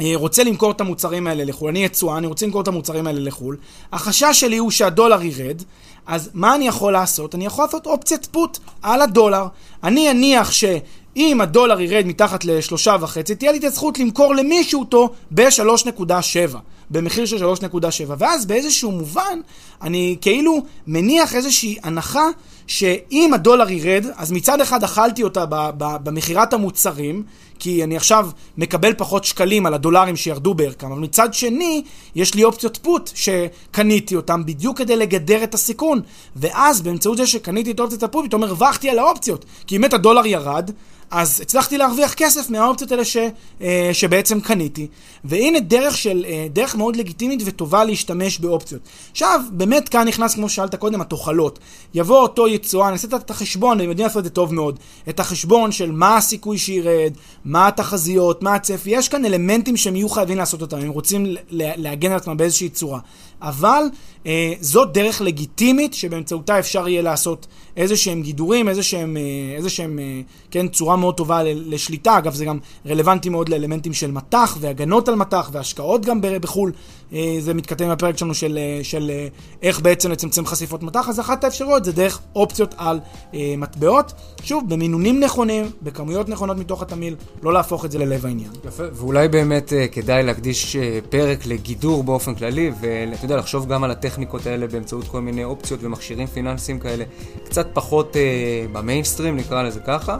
אה, 0.00 0.12
רוצה 0.14 0.44
למכור 0.44 0.70
את 0.70 0.80
המוצרים 0.80 1.26
האלה 1.26 1.44
לחו"ל, 1.44 1.68
אני 1.68 1.84
יצואן, 1.84 2.16
אני 2.16 2.26
רוצה 2.26 2.46
למכור 2.46 2.60
את 2.60 2.68
המוצרים 2.68 3.06
האלה 3.06 3.20
לחו"ל, 3.20 3.56
החשש 3.92 4.40
שלי 4.40 4.56
הוא 4.56 4.70
שהדולר 4.70 5.22
ירד, 5.22 5.62
אז 6.06 6.30
מה 6.34 6.54
אני 6.54 6.68
יכול 6.68 6.92
לעשות? 6.92 7.34
אני 7.34 7.46
יכול 7.46 7.64
לעשות 7.64 7.86
אופציית 7.86 8.26
פוט 8.26 8.58
על 8.82 9.02
הדולר. 9.02 9.46
אני 9.84 10.10
אניח 10.10 10.50
שאם 10.50 11.40
הדולר 11.40 11.80
ירד 11.80 12.06
מתחת 12.06 12.44
לשלושה 12.44 12.96
וחצי, 13.00 13.34
תהיה 13.34 13.52
לי 13.52 13.58
את 13.58 13.64
הזכות 13.64 13.98
למכור 13.98 14.34
למישהו 14.34 14.80
אותו 14.80 15.10
ב-3.7, 15.30 16.56
במחיר 16.90 17.26
של 17.26 17.44
3.7, 17.44 17.72
ואז 18.18 18.46
באיזשהו 18.46 18.90
מובן 18.90 19.40
אני 19.82 20.16
כאילו 20.20 20.62
מניח 20.86 21.34
איזושהי 21.34 21.76
הנחה 21.82 22.26
שאם 22.66 23.30
הדולר 23.34 23.70
ירד, 23.70 24.06
אז 24.16 24.32
מצד 24.32 24.60
אחד 24.60 24.84
אכלתי 24.84 25.22
אותה 25.22 25.44
במכירת 25.78 26.52
המוצרים, 26.52 27.22
כי 27.58 27.84
אני 27.84 27.96
עכשיו 27.96 28.28
מקבל 28.56 28.94
פחות 28.94 29.24
שקלים 29.24 29.66
על 29.66 29.74
הדולרים 29.74 30.16
שירדו 30.16 30.54
בערכם, 30.54 30.92
אבל 30.92 31.00
מצד 31.00 31.34
שני, 31.34 31.82
יש 32.14 32.34
לי 32.34 32.44
אופציות 32.44 32.78
פוט 32.82 33.10
שקניתי 33.14 34.16
אותם 34.16 34.46
בדיוק 34.46 34.78
כדי 34.78 34.96
לגדר 34.96 35.42
את 35.42 35.54
הסיכון. 35.54 36.00
ואז 36.36 36.82
באמצעות 36.82 37.16
זה 37.16 37.26
שקניתי 37.26 37.70
את 37.70 37.80
אופציית 37.80 38.02
הפוט, 38.02 38.24
פתאום 38.24 38.42
הרווחתי 38.42 38.90
על 38.90 38.98
האופציות. 38.98 39.44
כי 39.66 39.76
אם 39.76 39.80
באמת 39.80 39.92
הדולר 39.92 40.26
ירד, 40.26 40.70
אז 41.10 41.40
הצלחתי 41.40 41.78
להרוויח 41.78 42.14
כסף 42.14 42.50
מהאופציות 42.50 42.92
האלה 42.92 43.04
ש, 43.04 43.16
אה, 43.60 43.90
שבעצם 43.92 44.40
קניתי. 44.40 44.86
והנה 45.24 45.60
דרך 45.60 45.96
של, 45.96 46.24
אה, 46.28 46.46
דרך 46.52 46.76
מאוד 46.76 46.96
לגיטימית 46.96 47.40
וטובה 47.44 47.84
להשתמש 47.84 48.38
באופציות. 48.38 48.80
עכשיו, 49.10 49.40
באמת 49.50 49.88
כאן 49.88 50.08
נכנס, 50.08 50.34
כמו 50.34 50.48
ששאלת 50.48 50.74
קודם, 50.74 51.00
התוחלות. 51.00 51.58
יבוא 51.94 52.18
אותו 52.18 52.48
יצואן, 52.48 52.92
אעשה 52.92 53.08
את 53.16 53.30
החשבון, 53.30 53.80
והם 53.80 53.88
יודעים 53.88 54.06
לעשות 54.06 54.18
את 54.18 54.24
זה 54.24 54.30
טוב 54.30 54.54
מאוד. 54.54 54.78
את 55.08 55.20
החשבון 55.20 55.72
של 55.72 55.90
מה 55.90 56.16
הסיכוי 56.16 56.58
שירד, 56.58 57.12
מה 57.44 57.68
התחזיות, 57.68 58.42
מה 58.42 58.54
הצפי. 58.54 58.90
יש 58.90 59.08
כאן 59.08 59.24
אלמנטים 59.24 59.76
שהם 59.76 59.96
יהיו 59.96 60.08
חייבים 60.08 60.38
לעשות 60.38 60.62
אותם, 60.62 60.76
הם 60.76 60.88
רוצים 60.88 61.26
להגן 61.50 62.10
על 62.10 62.16
עצמם 62.16 62.36
באיזושהי 62.36 62.68
צורה. 62.68 62.98
אבל 63.42 63.82
אה, 64.26 64.52
זאת 64.60 64.92
דרך 64.92 65.20
לגיטימית 65.20 65.94
שבאמצעותה 65.94 66.58
אפשר 66.58 66.88
יהיה 66.88 67.02
לעשות 67.02 67.46
איזה 67.76 67.96
שהם 67.96 68.22
גידורים, 68.22 68.68
איזה 68.68 68.82
שהם, 68.82 69.16
אה, 69.16 69.56
איזה 69.56 69.70
שהם 69.70 69.98
אה, 69.98 70.20
כן, 70.50 70.68
צורה 70.68 70.96
מאוד 70.96 71.14
טובה 71.14 71.42
לשליטה. 71.44 72.18
אגב, 72.18 72.34
זה 72.34 72.44
גם 72.44 72.58
רלוונטי 72.86 73.28
מאוד 73.28 73.48
לאלמנטים 73.48 73.92
של 73.92 74.10
מטח 74.10 74.56
והגנות 74.60 75.08
על 75.08 75.14
מטח 75.14 75.50
והשקעות 75.52 76.04
גם 76.04 76.20
בחו"ל. 76.22 76.72
אה, 77.12 77.36
זה 77.40 77.54
מתכתב 77.54 77.84
עם 77.84 77.90
הפרק 77.90 78.18
שלנו 78.18 78.34
של, 78.34 78.58
אה, 78.58 78.84
של 78.84 79.10
אה, 79.10 79.28
איך 79.62 79.80
בעצם 79.80 80.10
לצמצם 80.10 80.46
חשיפות 80.46 80.82
מטח, 80.82 81.08
אז 81.08 81.20
אחת 81.20 81.44
האפשרויות 81.44 81.84
זה 81.84 81.92
דרך 81.92 82.20
אופציות 82.34 82.74
על 82.78 83.00
אה, 83.34 83.54
מטבעות. 83.58 84.12
שוב, 84.42 84.64
במינונים 84.68 85.20
נכונים, 85.20 85.70
בכמויות 85.82 86.28
נכונות 86.28 86.56
מתוך 86.56 86.82
התמיל, 86.82 87.14
לא 87.42 87.52
להפוך 87.52 87.84
את 87.84 87.92
זה 87.92 87.98
ללב 87.98 88.26
העניין. 88.26 88.50
יפה, 88.64 88.82
ואולי 88.92 89.28
באמת 89.28 89.72
אה, 89.72 89.88
כדאי 89.88 90.22
להקדיש 90.22 90.76
אה, 90.76 90.98
פרק 91.10 91.46
לגידור 91.46 92.04
באופן 92.04 92.34
כללי, 92.34 92.70
ואתה 92.80 93.24
יודע, 93.24 93.36
לחשוב 93.36 93.66
גם 93.66 93.84
על 93.84 93.90
הטכניקות 93.90 94.46
האלה 94.46 94.66
באמצעות 94.66 95.08
כל 95.08 95.20
מיני 95.20 95.44
אופציות 95.44 95.80
ומכשירים 95.82 96.26
פיננסיים 96.26 96.78
כאלה, 96.78 97.04
קצת 97.44 97.66
פחות 97.72 98.16
אה, 98.16 98.66
במיינסטרים, 98.72 99.36
נקרא 99.36 99.62
לזה 99.62 99.80
ככה. 99.80 100.18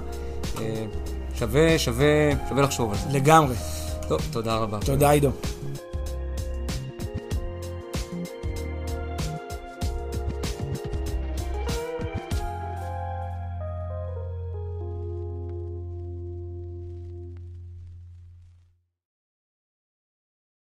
אה, 0.61 0.84
שווה, 1.39 1.78
שווה, 1.78 2.07
שווה 2.49 2.62
לחשוב 2.62 2.91
על 2.91 2.97
זה. 2.99 3.18
לגמרי. 3.18 3.55
טוב, 4.09 4.20
תודה 4.30 4.57
רבה. 4.57 4.78
תודה, 4.84 5.11
עידו. 5.11 5.30